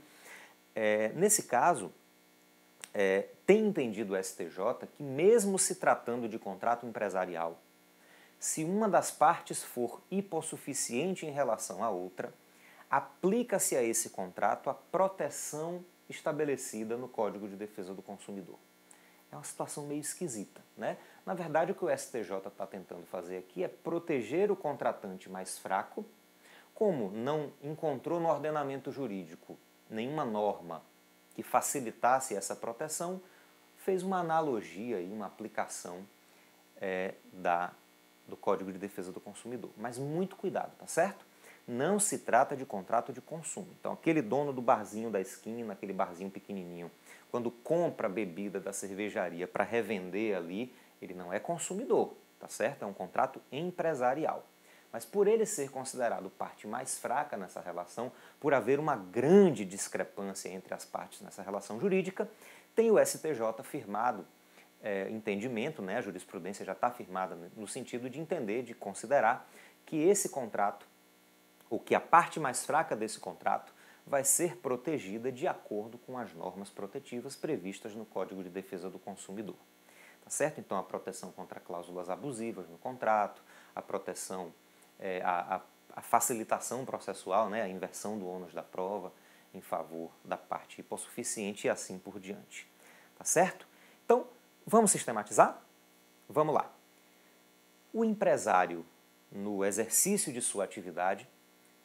É, 0.76 1.10
nesse 1.10 1.44
caso, 1.44 1.92
é, 2.94 3.28
tem 3.46 3.68
entendido 3.68 4.14
o 4.14 4.24
STJ 4.24 4.88
que, 4.96 5.04
mesmo 5.04 5.58
se 5.58 5.76
tratando 5.76 6.28
de 6.28 6.40
contrato 6.40 6.86
empresarial, 6.86 7.60
se 8.40 8.64
uma 8.64 8.88
das 8.88 9.10
partes 9.10 9.64
for 9.64 10.02
hipossuficiente 10.12 11.26
em 11.26 11.32
relação 11.32 11.84
à 11.84 11.90
outra, 11.90 12.34
aplica-se 12.90 13.76
a 13.76 13.84
esse 13.84 14.10
contrato 14.10 14.70
a 14.70 14.74
proteção 14.74 15.84
estabelecida 16.10 16.96
no 16.96 17.08
Código 17.08 17.48
de 17.48 17.56
Defesa 17.56 17.94
do 17.94 18.02
Consumidor. 18.02 18.58
É 19.32 19.36
uma 19.36 19.44
situação 19.44 19.86
meio 19.86 20.00
esquisita, 20.00 20.62
né? 20.78 20.98
Na 21.26 21.34
verdade, 21.34 21.72
o 21.72 21.76
que 21.76 21.84
o 21.84 21.98
STJ 21.98 22.48
está 22.48 22.66
tentando 22.66 23.06
fazer 23.08 23.38
aqui 23.38 23.64
é 23.64 23.68
proteger 23.68 24.50
o 24.52 24.56
contratante 24.56 25.30
mais 25.30 25.58
fraco, 25.60 26.06
como 26.74 27.12
não 27.12 27.52
encontrou 27.62 28.20
no 28.20 28.30
ordenamento 28.30 28.92
jurídico 28.92 29.58
nenhuma 29.90 30.24
norma 30.24 30.82
que 31.36 31.44
facilitasse 31.44 32.36
essa 32.36 32.56
proteção, 32.56 33.22
fez 33.78 34.04
uma 34.04 34.20
analogia 34.20 35.00
e 35.00 35.12
uma 35.12 35.26
aplicação 35.26 36.06
é, 36.82 37.14
da, 37.34 37.72
do 38.28 38.36
Código 38.36 38.72
de 38.72 38.78
Defesa 38.78 39.12
do 39.12 39.20
Consumidor. 39.20 39.72
Mas 39.78 39.98
muito 39.98 40.36
cuidado, 40.36 40.72
tá 40.78 40.88
certo? 40.88 41.26
Não 41.68 42.00
se 42.00 42.20
trata 42.20 42.56
de 42.56 42.66
contrato 42.66 43.12
de 43.12 43.20
consumo. 43.20 43.68
Então, 43.80 43.92
aquele 43.92 44.22
dono 44.22 44.54
do 44.54 44.62
barzinho 44.62 45.10
da 45.10 45.20
esquina, 45.20 45.74
aquele 45.74 45.92
barzinho 45.92 46.32
pequenininho, 46.32 46.90
quando 47.30 47.52
compra 47.52 48.08
a 48.08 48.10
bebida 48.10 48.60
da 48.60 48.72
cervejaria 48.72 49.48
para 49.48 49.64
revender 49.64 50.38
ali, 50.38 50.74
ele 51.02 51.14
não 51.14 51.34
é 51.34 51.40
consumidor, 51.40 52.16
tá 52.40 52.48
certo? 52.48 52.84
É 52.84 52.86
um 52.86 52.94
contrato 52.94 53.42
empresarial. 53.52 54.46
Mas 54.92 55.06
por 55.06 55.28
ele 55.28 55.46
ser 55.46 55.70
considerado 55.70 56.30
parte 56.30 56.66
mais 56.66 56.98
fraca 56.98 57.36
nessa 57.36 57.60
relação, 57.60 58.12
por 58.40 58.54
haver 58.54 58.80
uma 58.80 58.96
grande 58.96 59.66
discrepância 59.66 60.50
entre 60.50 60.74
as 60.74 60.86
partes 60.86 61.22
nessa 61.22 61.42
relação 61.42 61.80
jurídica, 61.80 62.30
tem 62.74 62.90
o 62.90 63.06
STJ 63.06 63.64
firmado 63.64 64.26
é, 64.82 65.10
entendimento, 65.10 65.82
né, 65.82 65.98
a 65.98 66.02
jurisprudência 66.02 66.64
já 66.64 66.72
está 66.72 66.90
firmada 66.92 67.38
no 67.56 67.68
sentido 67.68 68.10
de 68.10 68.20
entender, 68.20 68.64
de 68.64 68.74
considerar 68.74 69.50
que 69.86 69.98
esse 69.98 70.30
contrato, 70.30 70.88
ou 71.70 71.80
que 71.80 71.96
a 71.96 72.00
parte 72.00 72.40
mais 72.40 72.66
fraca 72.66 72.96
desse 72.96 73.20
contrato, 73.20 73.74
vai 74.08 74.24
ser 74.24 74.58
protegida 74.58 75.32
de 75.32 75.48
acordo 75.48 75.98
com 75.98 76.18
as 76.18 76.34
normas 76.34 76.70
protetivas 76.70 77.36
previstas 77.36 77.94
no 77.94 78.06
Código 78.06 78.42
de 78.42 78.50
Defesa 78.50 78.90
do 78.90 78.98
Consumidor. 78.98 79.58
Tá 80.24 80.30
certo? 80.30 80.60
Então, 80.60 80.78
a 80.78 80.84
proteção 80.84 81.32
contra 81.32 81.60
cláusulas 81.60 82.10
abusivas 82.10 82.70
no 82.70 82.78
contrato, 82.78 83.42
a 83.76 83.82
proteção, 83.82 84.54
é, 84.98 85.22
a, 85.24 85.62
a, 85.94 86.02
facilitação 86.02 86.86
processual, 86.86 87.50
né, 87.50 87.62
a 87.62 87.68
inversão 87.68 88.18
do 88.18 88.28
ônus 88.28 88.54
da 88.54 88.64
prova 88.64 89.12
em 89.54 89.62
favor 89.62 90.12
da 90.24 90.38
parte 90.38 90.80
hipossuficiente 90.80 91.68
e 91.68 91.70
assim 91.70 92.00
por 92.00 92.20
diante. 92.20 92.70
Tá 93.18 93.24
certo? 93.24 93.68
Então, 94.06 94.28
vamos 94.66 94.92
sistematizar? 94.92 95.62
Vamos 96.30 96.54
lá. 96.54 96.72
O 97.94 98.06
empresário, 98.06 98.86
no 99.32 99.66
exercício 99.66 100.32
de 100.32 100.42
sua 100.42 100.64
atividade, 100.64 101.28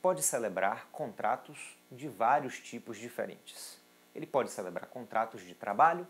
pode 0.02 0.22
celebrar 0.22 0.88
contratos 0.90 1.78
de 1.90 2.08
vários 2.08 2.58
tipos 2.58 2.98
diferentes. 2.98 3.80
Ele 4.12 4.26
pode 4.26 4.50
celebrar 4.50 4.88
contratos 4.88 5.42
de 5.42 5.54
trabalho, 5.54 6.06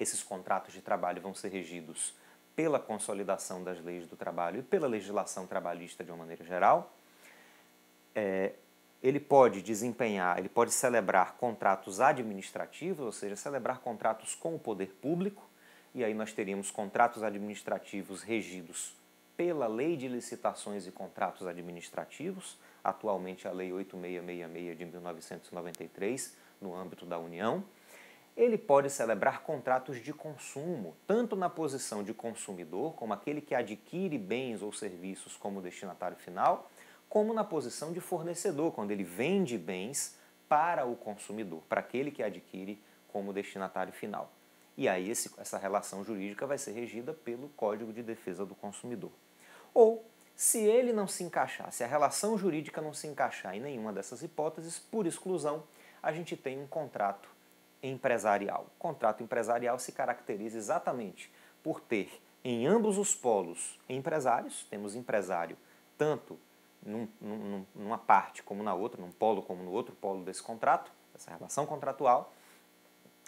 esses 0.00 0.22
contratos 0.22 0.72
de 0.72 0.80
trabalho 0.80 1.20
vão 1.20 1.34
ser 1.34 1.50
regidos 1.50 2.14
pela 2.56 2.80
consolidação 2.80 3.62
das 3.62 3.78
leis 3.84 4.06
do 4.06 4.16
trabalho 4.16 4.60
e 4.60 4.62
pela 4.62 4.88
legislação 4.88 5.46
trabalhista 5.46 6.02
de 6.02 6.10
uma 6.10 6.18
maneira 6.18 6.44
geral. 6.44 6.92
É, 8.14 8.54
ele 9.02 9.20
pode 9.20 9.62
desempenhar, 9.62 10.38
ele 10.38 10.48
pode 10.48 10.72
celebrar 10.72 11.34
contratos 11.34 12.00
administrativos, 12.00 13.04
ou 13.04 13.12
seja, 13.12 13.36
celebrar 13.36 13.80
contratos 13.80 14.34
com 14.34 14.56
o 14.56 14.58
poder 14.58 14.88
público, 15.00 15.48
e 15.94 16.02
aí 16.02 16.14
nós 16.14 16.32
teríamos 16.32 16.70
contratos 16.70 17.22
administrativos 17.22 18.22
regidos 18.22 18.96
pela 19.38 19.68
Lei 19.68 19.96
de 19.96 20.08
Licitações 20.08 20.84
e 20.86 20.90
Contratos 20.90 21.46
Administrativos, 21.46 22.58
atualmente 22.82 23.46
a 23.46 23.52
Lei 23.52 23.72
8666 23.72 24.76
de 24.76 24.84
1993, 24.84 26.36
no 26.60 26.74
âmbito 26.74 27.06
da 27.06 27.18
União 27.18 27.64
ele 28.38 28.56
pode 28.56 28.88
celebrar 28.88 29.42
contratos 29.42 30.00
de 30.00 30.12
consumo, 30.12 30.96
tanto 31.08 31.34
na 31.34 31.50
posição 31.50 32.04
de 32.04 32.14
consumidor, 32.14 32.94
como 32.94 33.12
aquele 33.12 33.40
que 33.40 33.52
adquire 33.52 34.16
bens 34.16 34.62
ou 34.62 34.72
serviços 34.72 35.36
como 35.36 35.60
destinatário 35.60 36.16
final, 36.16 36.70
como 37.08 37.34
na 37.34 37.42
posição 37.42 37.92
de 37.92 37.98
fornecedor, 37.98 38.70
quando 38.72 38.92
ele 38.92 39.02
vende 39.02 39.58
bens 39.58 40.16
para 40.48 40.86
o 40.86 40.94
consumidor, 40.94 41.64
para 41.68 41.80
aquele 41.80 42.12
que 42.12 42.22
adquire 42.22 42.80
como 43.08 43.32
destinatário 43.32 43.92
final. 43.92 44.30
E 44.76 44.88
aí 44.88 45.10
esse, 45.10 45.32
essa 45.40 45.58
relação 45.58 46.04
jurídica 46.04 46.46
vai 46.46 46.58
ser 46.58 46.70
regida 46.70 47.12
pelo 47.12 47.48
Código 47.48 47.92
de 47.92 48.04
Defesa 48.04 48.46
do 48.46 48.54
Consumidor. 48.54 49.10
Ou, 49.74 50.04
se 50.34 50.58
ele 50.58 50.92
não 50.92 51.06
se 51.06 51.24
encaixar, 51.24 51.72
se 51.72 51.82
a 51.82 51.86
relação 51.86 52.36
jurídica 52.38 52.80
não 52.80 52.92
se 52.92 53.06
encaixar 53.06 53.54
em 53.54 53.60
nenhuma 53.60 53.92
dessas 53.92 54.22
hipóteses, 54.22 54.78
por 54.78 55.06
exclusão, 55.06 55.64
a 56.02 56.12
gente 56.12 56.36
tem 56.36 56.60
um 56.60 56.66
contrato 56.66 57.28
empresarial. 57.82 58.66
O 58.76 58.78
contrato 58.78 59.22
empresarial 59.22 59.78
se 59.78 59.92
caracteriza 59.92 60.56
exatamente 60.56 61.30
por 61.62 61.80
ter 61.80 62.20
em 62.44 62.66
ambos 62.66 62.98
os 62.98 63.14
polos 63.14 63.78
empresários, 63.88 64.64
temos 64.70 64.94
empresário 64.94 65.56
tanto 65.96 66.38
num, 66.82 67.08
num, 67.20 67.66
numa 67.74 67.98
parte 67.98 68.42
como 68.42 68.62
na 68.62 68.74
outra, 68.74 69.00
num 69.00 69.10
polo 69.10 69.42
como 69.42 69.62
no 69.62 69.72
outro 69.72 69.94
polo 69.96 70.24
desse 70.24 70.42
contrato, 70.42 70.92
essa 71.14 71.30
relação 71.30 71.66
contratual, 71.66 72.32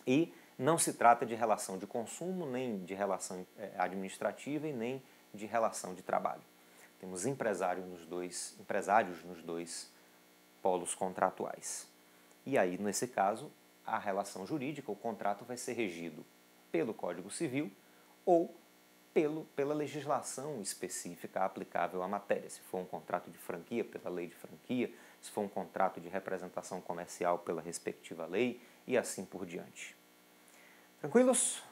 e 0.07 0.33
não 0.57 0.79
se 0.79 0.93
trata 0.93 1.27
de 1.27 1.35
relação 1.35 1.77
de 1.77 1.87
consumo, 1.87 2.47
nem 2.47 2.85
de 2.85 2.95
relação 2.95 3.47
é, 3.59 3.73
administrativa 3.77 4.69
e 4.69 4.73
nem 4.73 5.03
de 5.35 5.47
relação 5.47 5.95
de 5.95 6.03
trabalho. 6.03 6.43
Temos 6.99 7.25
empresário 7.27 7.85
nos 7.87 8.05
dois, 8.07 8.55
empresários 8.61 9.25
nos 9.25 9.43
dois 9.43 9.91
polos 10.63 10.95
contratuais. 10.95 11.89
E 12.45 12.59
aí, 12.59 12.77
nesse 12.79 13.09
caso, 13.09 13.51
a 13.87 13.99
relação 13.99 14.47
jurídica, 14.47 14.91
o 14.93 14.97
contrato 14.97 15.45
vai 15.45 15.57
ser 15.57 15.73
regido 15.73 16.25
pelo 16.71 16.93
Código 16.95 17.31
Civil 17.31 17.71
ou 18.25 18.55
pelo, 19.13 19.45
pela 19.57 19.75
legislação 19.75 20.61
específica 20.61 21.45
aplicável 21.45 22.03
à 22.03 22.09
matéria. 22.09 22.49
Se 22.49 22.61
for 22.61 22.79
um 22.79 22.85
contrato 22.85 23.31
de 23.31 23.39
franquia, 23.39 23.85
pela 23.85 24.09
lei 24.09 24.29
de 24.29 24.35
franquia, 24.35 24.93
se 25.21 25.31
for 25.31 25.43
um 25.43 25.49
contrato 25.49 26.01
de 26.01 26.09
representação 26.09 26.81
comercial, 26.81 27.39
pela 27.39 27.61
respectiva 27.61 28.27
lei 28.27 28.61
e 28.87 28.97
assim 28.97 29.25
por 29.25 29.45
diante. 29.45 29.97
Tranquilos? 31.01 31.63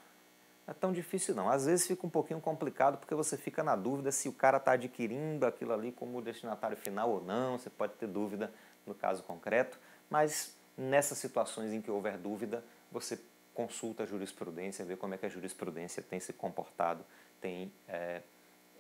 É 0.68 0.74
tão 0.74 0.92
difícil 0.92 1.34
não. 1.34 1.48
Às 1.48 1.66
vezes 1.66 1.86
fica 1.86 2.06
um 2.06 2.10
pouquinho 2.10 2.40
complicado 2.40 2.98
porque 2.98 3.14
você 3.14 3.36
fica 3.36 3.64
na 3.64 3.74
dúvida 3.74 4.12
se 4.12 4.28
o 4.28 4.32
cara 4.32 4.58
está 4.58 4.72
adquirindo 4.72 5.46
aquilo 5.46 5.72
ali 5.72 5.90
como 5.90 6.22
destinatário 6.22 6.76
final 6.76 7.10
ou 7.10 7.24
não. 7.24 7.58
Você 7.58 7.70
pode 7.70 7.94
ter 7.94 8.06
dúvida 8.06 8.52
no 8.86 8.94
caso 8.94 9.22
concreto, 9.22 9.78
mas 10.10 10.56
Nessas 10.78 11.18
situações 11.18 11.72
em 11.72 11.82
que 11.82 11.90
houver 11.90 12.16
dúvida, 12.16 12.62
você 12.92 13.18
consulta 13.52 14.04
a 14.04 14.06
jurisprudência, 14.06 14.84
vê 14.84 14.96
como 14.96 15.12
é 15.12 15.18
que 15.18 15.26
a 15.26 15.28
jurisprudência 15.28 16.00
tem 16.00 16.20
se 16.20 16.32
comportado, 16.32 17.04
tem 17.40 17.72
é, 17.88 18.22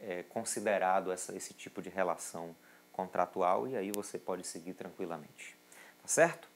é, 0.00 0.22
considerado 0.28 1.10
essa, 1.10 1.36
esse 1.36 1.52
tipo 1.54 1.82
de 1.82 1.88
relação 1.88 2.54
contratual 2.92 3.66
e 3.66 3.76
aí 3.76 3.90
você 3.90 4.16
pode 4.16 4.46
seguir 4.46 4.74
tranquilamente. 4.74 5.56
Tá 6.00 6.06
certo? 6.06 6.48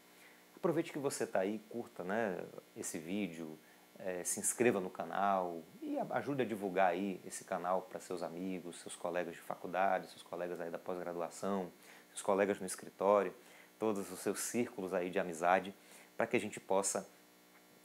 Aproveite 0.55 0.93
que 0.93 0.99
você 1.01 1.25
está 1.25 1.41
aí, 1.41 1.61
curta 1.69 2.05
né, 2.05 2.39
esse 2.77 3.01
vídeo, 3.01 3.59
é, 3.99 4.25
se 4.25 4.41
inscreva 4.41 4.81
no 4.81 4.91
canal 4.91 5.63
e 5.81 5.97
ajude 6.11 6.43
a 6.43 6.45
divulgar 6.45 6.91
aí 6.91 7.21
esse 7.25 7.45
canal 7.45 7.83
para 7.83 8.01
seus 8.01 8.23
amigos, 8.23 8.81
seus 8.81 8.97
colegas 8.97 9.35
de 9.35 9.41
faculdade, 9.41 10.11
seus 10.11 10.23
colegas 10.23 10.61
aí 10.61 10.71
da 10.71 10.79
pós-graduação, 10.79 11.71
seus 12.09 12.23
colegas 12.23 12.59
no 12.59 12.67
escritório, 12.67 13.35
todos 13.79 14.11
os 14.11 14.19
seus 14.21 14.41
círculos 14.41 14.93
aí 14.93 15.11
de 15.11 15.19
amizade, 15.19 15.75
para 16.17 16.27
que 16.27 16.37
a 16.37 16.41
gente 16.41 16.59
possa 16.61 17.07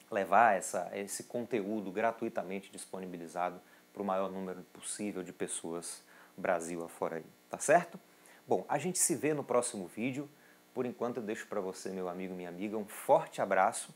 levar 0.09 0.55
essa, 0.55 0.89
esse 0.93 1.23
conteúdo 1.23 1.91
gratuitamente 1.91 2.71
disponibilizado 2.71 3.59
para 3.93 4.01
o 4.01 4.05
maior 4.05 4.31
número 4.31 4.61
possível 4.73 5.23
de 5.23 5.33
pessoas 5.33 6.03
Brasil 6.37 6.85
afora 6.85 7.17
aí, 7.17 7.25
tá 7.49 7.57
certo? 7.57 7.99
Bom, 8.47 8.63
a 8.69 8.77
gente 8.77 8.99
se 8.99 9.15
vê 9.15 9.33
no 9.33 9.43
próximo 9.43 9.87
vídeo. 9.87 10.29
Por 10.73 10.85
enquanto 10.85 11.17
eu 11.17 11.23
deixo 11.23 11.47
para 11.47 11.59
você, 11.59 11.89
meu 11.89 12.07
amigo, 12.07 12.35
minha 12.35 12.49
amiga, 12.49 12.77
um 12.77 12.85
forte 12.85 13.41
abraço 13.41 13.93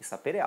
e 0.00 0.04
sapere 0.04 0.38